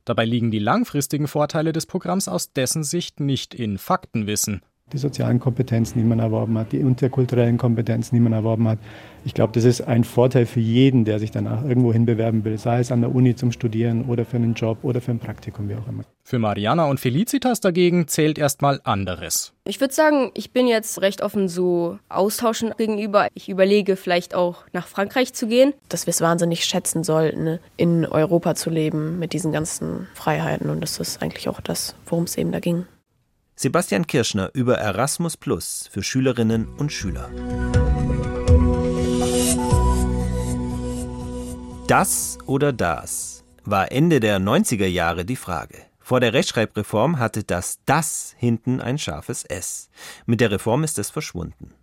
Dabei 0.04 0.24
liegen 0.24 0.50
die 0.50 0.58
langfristigen 0.58 1.28
Vorteile 1.28 1.72
des 1.72 1.86
Programms 1.86 2.26
aus 2.26 2.52
dessen 2.52 2.84
Sicht 2.84 3.20
nicht 3.20 3.54
in 3.54 3.78
Faktenwissen 3.78 4.62
die 4.92 4.98
sozialen 4.98 5.40
Kompetenzen, 5.40 5.98
die 5.98 6.04
man 6.04 6.18
erworben 6.18 6.58
hat, 6.58 6.72
die 6.72 6.78
interkulturellen 6.78 7.58
Kompetenzen, 7.58 8.14
die 8.14 8.20
man 8.20 8.32
erworben 8.32 8.68
hat. 8.68 8.78
Ich 9.24 9.34
glaube, 9.34 9.52
das 9.52 9.64
ist 9.64 9.82
ein 9.82 10.04
Vorteil 10.04 10.46
für 10.46 10.60
jeden, 10.60 11.04
der 11.04 11.18
sich 11.18 11.30
danach 11.30 11.64
irgendwo 11.64 11.92
hinbewerben 11.92 12.44
will, 12.44 12.58
sei 12.58 12.80
es 12.80 12.90
an 12.90 13.02
der 13.02 13.14
Uni 13.14 13.34
zum 13.34 13.52
Studieren 13.52 14.06
oder 14.06 14.24
für 14.24 14.36
einen 14.36 14.54
Job 14.54 14.78
oder 14.82 15.00
für 15.00 15.10
ein 15.10 15.18
Praktikum, 15.18 15.68
wie 15.68 15.74
auch 15.74 15.86
immer. 15.86 16.04
Für 16.22 16.38
Mariana 16.38 16.86
und 16.86 17.00
Felicitas 17.00 17.60
dagegen 17.60 18.08
zählt 18.08 18.38
erstmal 18.38 18.80
anderes. 18.84 19.52
Ich 19.66 19.80
würde 19.80 19.92
sagen, 19.92 20.30
ich 20.34 20.52
bin 20.52 20.66
jetzt 20.66 21.02
recht 21.02 21.22
offen 21.22 21.48
so 21.48 21.98
austauschen 22.08 22.72
gegenüber. 22.76 23.28
Ich 23.34 23.48
überlege 23.48 23.96
vielleicht 23.96 24.34
auch 24.34 24.64
nach 24.72 24.86
Frankreich 24.86 25.34
zu 25.34 25.46
gehen. 25.48 25.74
Dass 25.88 26.06
wir 26.06 26.12
es 26.12 26.20
wahnsinnig 26.20 26.64
schätzen 26.64 27.04
sollten, 27.04 27.58
in 27.76 28.06
Europa 28.06 28.54
zu 28.54 28.70
leben 28.70 29.18
mit 29.18 29.32
diesen 29.32 29.52
ganzen 29.52 30.06
Freiheiten. 30.14 30.70
Und 30.70 30.80
das 30.80 30.98
ist 30.98 31.22
eigentlich 31.22 31.48
auch 31.48 31.60
das, 31.60 31.94
worum 32.06 32.24
es 32.24 32.38
eben 32.38 32.52
da 32.52 32.60
ging. 32.60 32.86
Sebastian 33.62 34.06
Kirschner 34.06 34.48
über 34.54 34.78
Erasmus 34.78 35.36
Plus 35.36 35.86
für 35.92 36.02
Schülerinnen 36.02 36.66
und 36.78 36.90
Schüler. 36.90 37.30
Das 41.86 42.38
oder 42.46 42.72
das 42.72 43.44
war 43.66 43.92
Ende 43.92 44.18
der 44.18 44.40
90er 44.40 44.86
Jahre 44.86 45.26
die 45.26 45.36
Frage. 45.36 45.76
Vor 45.98 46.20
der 46.20 46.32
Rechtschreibreform 46.32 47.18
hatte 47.18 47.44
das 47.44 47.80
das 47.84 48.34
hinten 48.38 48.80
ein 48.80 48.96
scharfes 48.96 49.44
S. 49.44 49.90
Mit 50.24 50.40
der 50.40 50.52
Reform 50.52 50.82
ist 50.82 50.98
es 50.98 51.10
verschwunden. 51.10 51.74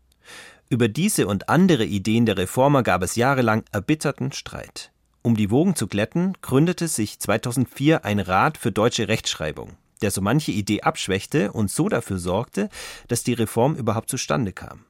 Über 0.69 0.87
diese 0.87 1.27
und 1.27 1.47
andere 1.47 1.85
Ideen 1.85 2.25
der 2.25 2.39
Reformer 2.39 2.81
gab 2.81 3.03
es 3.03 3.15
jahrelang 3.15 3.65
erbitterten 3.71 4.31
Streit. 4.31 4.91
Um 5.21 5.37
die 5.37 5.51
Wogen 5.51 5.75
zu 5.75 5.85
glätten, 5.85 6.33
gründete 6.41 6.87
sich 6.87 7.19
2004 7.19 8.03
ein 8.03 8.19
Rat 8.19 8.57
für 8.57 8.71
deutsche 8.71 9.07
Rechtschreibung 9.07 9.77
der 10.01 10.11
so 10.11 10.21
manche 10.21 10.51
Idee 10.51 10.81
abschwächte 10.81 11.51
und 11.51 11.71
so 11.71 11.89
dafür 11.89 12.17
sorgte, 12.17 12.69
dass 13.07 13.23
die 13.23 13.33
Reform 13.33 13.75
überhaupt 13.75 14.09
zustande 14.09 14.53
kam. 14.53 14.85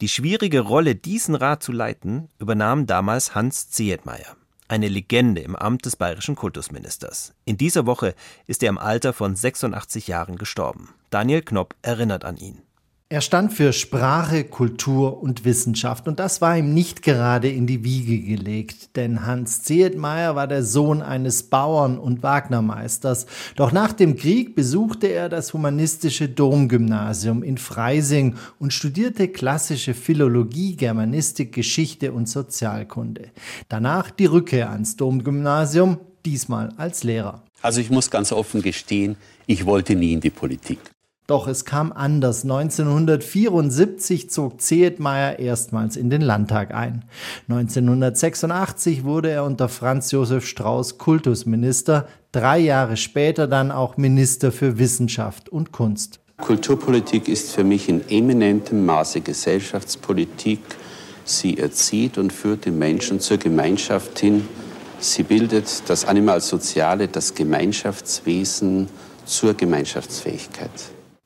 Die 0.00 0.08
schwierige 0.08 0.60
Rolle, 0.60 0.94
diesen 0.94 1.34
Rat 1.34 1.62
zu 1.62 1.72
leiten, 1.72 2.28
übernahm 2.38 2.86
damals 2.86 3.34
Hans 3.34 3.70
Zehetmeier, 3.70 4.36
eine 4.68 4.88
Legende 4.88 5.42
im 5.42 5.56
Amt 5.56 5.86
des 5.86 5.96
bayerischen 5.96 6.34
Kultusministers. 6.34 7.34
In 7.44 7.56
dieser 7.56 7.86
Woche 7.86 8.14
ist 8.46 8.62
er 8.62 8.70
im 8.70 8.78
Alter 8.78 9.12
von 9.12 9.36
86 9.36 10.08
Jahren 10.08 10.36
gestorben. 10.36 10.94
Daniel 11.10 11.42
Knopp 11.42 11.74
erinnert 11.82 12.24
an 12.24 12.36
ihn. 12.36 12.62
Er 13.10 13.20
stand 13.20 13.52
für 13.52 13.74
Sprache, 13.74 14.44
Kultur 14.44 15.22
und 15.22 15.44
Wissenschaft 15.44 16.08
und 16.08 16.18
das 16.18 16.40
war 16.40 16.56
ihm 16.56 16.72
nicht 16.72 17.02
gerade 17.02 17.50
in 17.50 17.66
die 17.66 17.84
Wiege 17.84 18.18
gelegt, 18.18 18.96
denn 18.96 19.26
Hans 19.26 19.62
Zehetmeier 19.62 20.34
war 20.36 20.48
der 20.48 20.62
Sohn 20.62 21.02
eines 21.02 21.42
Bauern 21.44 21.98
und 21.98 22.22
Wagnermeisters. 22.22 23.26
Doch 23.56 23.72
nach 23.72 23.92
dem 23.92 24.16
Krieg 24.16 24.56
besuchte 24.56 25.08
er 25.08 25.28
das 25.28 25.52
humanistische 25.52 26.30
Domgymnasium 26.30 27.42
in 27.42 27.58
Freising 27.58 28.36
und 28.58 28.72
studierte 28.72 29.28
klassische 29.28 29.92
Philologie, 29.92 30.74
Germanistik, 30.74 31.52
Geschichte 31.52 32.10
und 32.10 32.26
Sozialkunde. 32.26 33.28
Danach 33.68 34.10
die 34.10 34.26
Rückkehr 34.26 34.70
ans 34.70 34.96
Domgymnasium, 34.96 35.98
diesmal 36.24 36.72
als 36.78 37.04
Lehrer. 37.04 37.44
Also 37.60 37.82
ich 37.82 37.90
muss 37.90 38.10
ganz 38.10 38.32
offen 38.32 38.62
gestehen, 38.62 39.16
ich 39.46 39.66
wollte 39.66 39.94
nie 39.94 40.14
in 40.14 40.20
die 40.20 40.30
Politik. 40.30 40.93
Doch 41.26 41.48
es 41.48 41.64
kam 41.64 41.90
anders. 41.90 42.42
1974 42.42 44.28
zog 44.28 44.60
Zehetmeier 44.60 45.38
erstmals 45.38 45.96
in 45.96 46.10
den 46.10 46.20
Landtag 46.20 46.74
ein. 46.74 47.04
1986 47.48 49.04
wurde 49.04 49.30
er 49.30 49.44
unter 49.44 49.70
Franz 49.70 50.10
Josef 50.10 50.46
Strauß 50.46 50.98
Kultusminister, 50.98 52.08
drei 52.30 52.58
Jahre 52.58 52.98
später 52.98 53.46
dann 53.46 53.70
auch 53.70 53.96
Minister 53.96 54.52
für 54.52 54.78
Wissenschaft 54.78 55.48
und 55.48 55.72
Kunst. 55.72 56.20
Kulturpolitik 56.36 57.28
ist 57.28 57.52
für 57.52 57.64
mich 57.64 57.88
in 57.88 58.06
eminentem 58.10 58.84
Maße 58.84 59.22
Gesellschaftspolitik. 59.22 60.60
Sie 61.24 61.56
erzieht 61.56 62.18
und 62.18 62.34
führt 62.34 62.66
den 62.66 62.78
Menschen 62.78 63.18
zur 63.20 63.38
Gemeinschaft 63.38 64.18
hin. 64.18 64.46
Sie 64.98 65.22
bildet 65.22 65.88
das 65.88 66.04
Animalsoziale, 66.04 67.08
das 67.08 67.34
Gemeinschaftswesen 67.34 68.88
zur 69.24 69.54
Gemeinschaftsfähigkeit. 69.54 70.70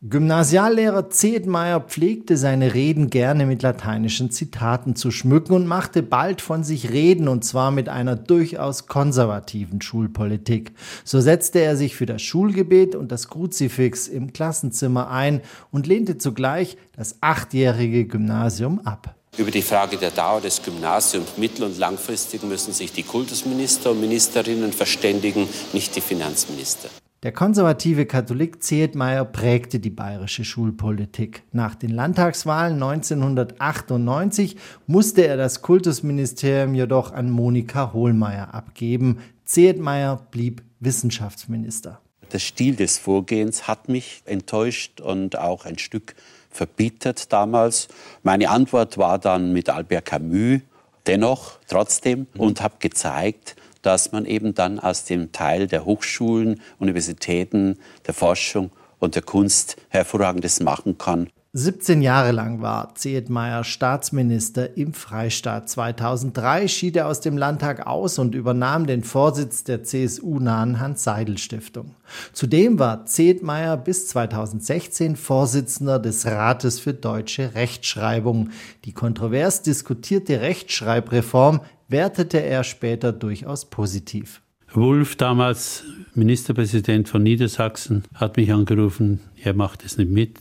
Gymnasiallehrer 0.01 1.11
Zedmeier 1.11 1.81
pflegte 1.81 2.37
seine 2.37 2.73
Reden 2.75 3.11
gerne 3.11 3.47
mit 3.47 3.63
lateinischen 3.63 4.31
Zitaten 4.31 4.95
zu 4.95 5.11
schmücken 5.11 5.55
und 5.55 5.67
machte 5.67 6.05
bald 6.05 6.41
von 6.41 6.63
sich 6.63 6.91
reden, 6.91 7.27
und 7.27 7.45
zwar 7.45 7.73
mit 7.73 7.89
einer 7.89 8.15
durchaus 8.15 8.87
konservativen 8.87 9.83
Schulpolitik. 9.83 10.71
So 11.03 11.21
setzte 11.21 11.59
er 11.59 11.77
sich 11.77 11.97
für 11.97 12.07
das 12.07 12.23
Schulgebet 12.23 12.95
und 12.95 13.11
das 13.11 13.27
Kruzifix 13.27 14.07
im 14.07 14.33
Klassenzimmer 14.33 15.11
ein 15.11 15.41
und 15.73 15.89
lehnte 15.89 16.17
zugleich 16.17 16.77
das 16.97 17.17
achtjährige 17.21 18.05
Gymnasium 18.05 18.79
ab. 18.85 19.17
Über 19.37 19.51
die 19.51 19.63
Frage 19.63 19.97
der 19.97 20.13
Dauer 20.13 20.41
des 20.41 20.63
Gymnasiums 20.63 21.37
mittel- 21.39 21.65
und 21.65 21.77
langfristig 21.77 22.45
müssen 22.45 22.73
sich 22.73 22.93
die 22.93 23.03
Kultusminister 23.03 23.91
und 23.91 24.01
Ministerinnen 24.01 24.73
verständigen, 24.73 25.49
nicht 25.73 25.97
die 25.97 26.01
Finanzminister. 26.01 26.89
Der 27.25 27.33
konservative 27.33 28.07
Katholik 28.07 28.63
Zehetmeier 28.63 29.25
prägte 29.25 29.81
die 29.81 29.91
bayerische 29.91 30.45
Schulpolitik. 30.45 31.43
Nach 31.51 31.75
den 31.75 31.91
Landtagswahlen 31.91 32.81
1998 32.81 34.57
musste 34.87 35.27
er 35.27 35.37
das 35.37 35.61
Kultusministerium 35.61 36.77
jedoch 36.77 37.13
an 37.13 37.29
Monika 37.29 37.93
Hohlmeier 37.93 38.55
abgeben. 38.55 39.19
Zehetmeier 39.45 40.29
blieb 40.31 40.63
Wissenschaftsminister. 40.79 42.01
Der 42.33 42.39
Stil 42.39 42.77
des 42.77 42.99
Vorgehens 42.99 43.67
hat 43.67 43.89
mich 43.89 44.23
enttäuscht 44.25 45.01
und 45.01 45.37
auch 45.37 45.65
ein 45.65 45.79
Stück 45.79 46.15
verbittert 46.51 47.33
damals. 47.33 47.89
Meine 48.23 48.49
Antwort 48.49 48.97
war 48.97 49.19
dann 49.19 49.53
mit 49.53 49.71
Albert 49.71 50.05
Camus, 50.05 50.61
dennoch, 51.09 51.59
trotzdem, 51.67 52.29
und 52.37 52.61
habe 52.61 52.77
gezeigt, 52.79 53.57
dass 53.83 54.13
man 54.13 54.25
eben 54.25 54.55
dann 54.55 54.79
aus 54.79 55.05
dem 55.05 55.33
Teil 55.33 55.67
der 55.67 55.85
Hochschulen, 55.85 56.61
Universitäten, 56.79 57.79
der 58.07 58.15
Forschung 58.15 58.71
und 58.99 59.15
der 59.15 59.23
Kunst 59.23 59.77
hervorragendes 59.89 60.61
machen 60.61 60.99
kann. 60.99 61.29
17 61.55 62.03
Jahre 62.03 62.31
lang 62.33 62.61
war 62.61 62.95
Zehetmeier 62.95 63.65
Staatsminister 63.65 64.77
im 64.77 64.93
Freistaat. 64.93 65.69
2003 65.71 66.69
schied 66.69 66.95
er 66.97 67.07
aus 67.07 67.21
dem 67.21 67.39
Landtag 67.39 67.87
aus 67.87 68.19
und 68.19 68.35
übernahm 68.35 68.87
den 68.87 69.03
Vorsitz 69.03 69.65
der 69.65 69.83
CSU-nahen 69.83 70.79
Hans-Seidel-Stiftung. 70.79 71.95
Zudem 72.35 72.79
war 72.79 73.07
Zehetmeier 73.07 73.79
bis 73.79 74.09
2016 74.09 75.17
Vorsitzender 75.17 75.99
des 75.99 76.27
Rates 76.27 76.81
für 76.81 76.93
deutsche 76.93 77.55
Rechtschreibung. 77.55 78.51
Die 78.85 78.93
kontrovers 78.93 79.63
diskutierte 79.63 80.43
Rechtschreibreform 80.43 81.63
wertete 81.89 82.43
er 82.43 82.65
später 82.65 83.13
durchaus 83.13 83.69
positiv. 83.69 84.43
Wulff, 84.73 85.17
damals 85.17 85.85
Ministerpräsident 86.15 87.09
von 87.09 87.23
Niedersachsen, 87.23 88.05
hat 88.15 88.37
mich 88.37 88.53
angerufen, 88.53 89.21
er 89.43 89.55
macht 89.55 89.85
es 89.85 89.97
nicht 89.97 90.11
mit. 90.11 90.39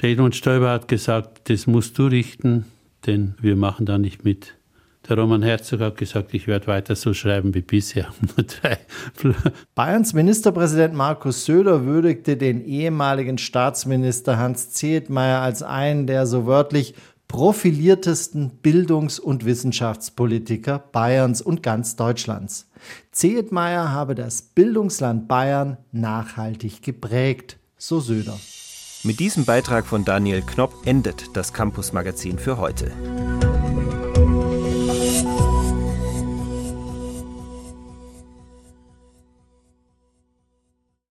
Der 0.00 0.10
Edmund 0.10 0.34
Stoiber 0.34 0.70
hat 0.70 0.88
gesagt, 0.88 1.50
das 1.50 1.66
musst 1.66 1.98
du 1.98 2.06
richten, 2.06 2.64
denn 3.06 3.34
wir 3.40 3.56
machen 3.56 3.86
da 3.86 3.98
nicht 3.98 4.24
mit. 4.24 4.54
Der 5.08 5.18
Roman 5.18 5.42
Herzog 5.42 5.80
hat 5.80 5.96
gesagt, 5.96 6.32
ich 6.32 6.46
werde 6.46 6.68
weiter 6.68 6.94
so 6.94 7.12
schreiben 7.12 7.54
wie 7.54 7.60
bisher. 7.60 8.14
Bayerns 9.74 10.12
Ministerpräsident 10.12 10.94
Markus 10.94 11.44
Söder 11.44 11.84
würdigte 11.84 12.36
den 12.36 12.64
ehemaligen 12.64 13.36
Staatsminister 13.36 14.38
Hans 14.38 14.70
Zehetmeier 14.70 15.40
als 15.40 15.64
einen 15.64 16.06
der 16.06 16.26
so 16.26 16.46
wörtlich 16.46 16.94
profiliertesten 17.32 18.50
Bildungs- 18.62 19.18
und 19.18 19.46
Wissenschaftspolitiker 19.46 20.78
Bayerns 20.78 21.40
und 21.40 21.62
ganz 21.62 21.96
Deutschlands. 21.96 22.68
Zehetmeier 23.10 23.90
habe 23.90 24.14
das 24.14 24.42
Bildungsland 24.42 25.28
Bayern 25.28 25.78
nachhaltig 25.92 26.82
geprägt, 26.82 27.56
so 27.78 28.00
Söder. 28.00 28.38
Mit 29.02 29.18
diesem 29.18 29.46
Beitrag 29.46 29.86
von 29.86 30.04
Daniel 30.04 30.42
Knopp 30.42 30.74
endet 30.84 31.34
das 31.34 31.54
Campus 31.54 31.94
Magazin 31.94 32.38
für 32.38 32.58
heute. 32.58 32.92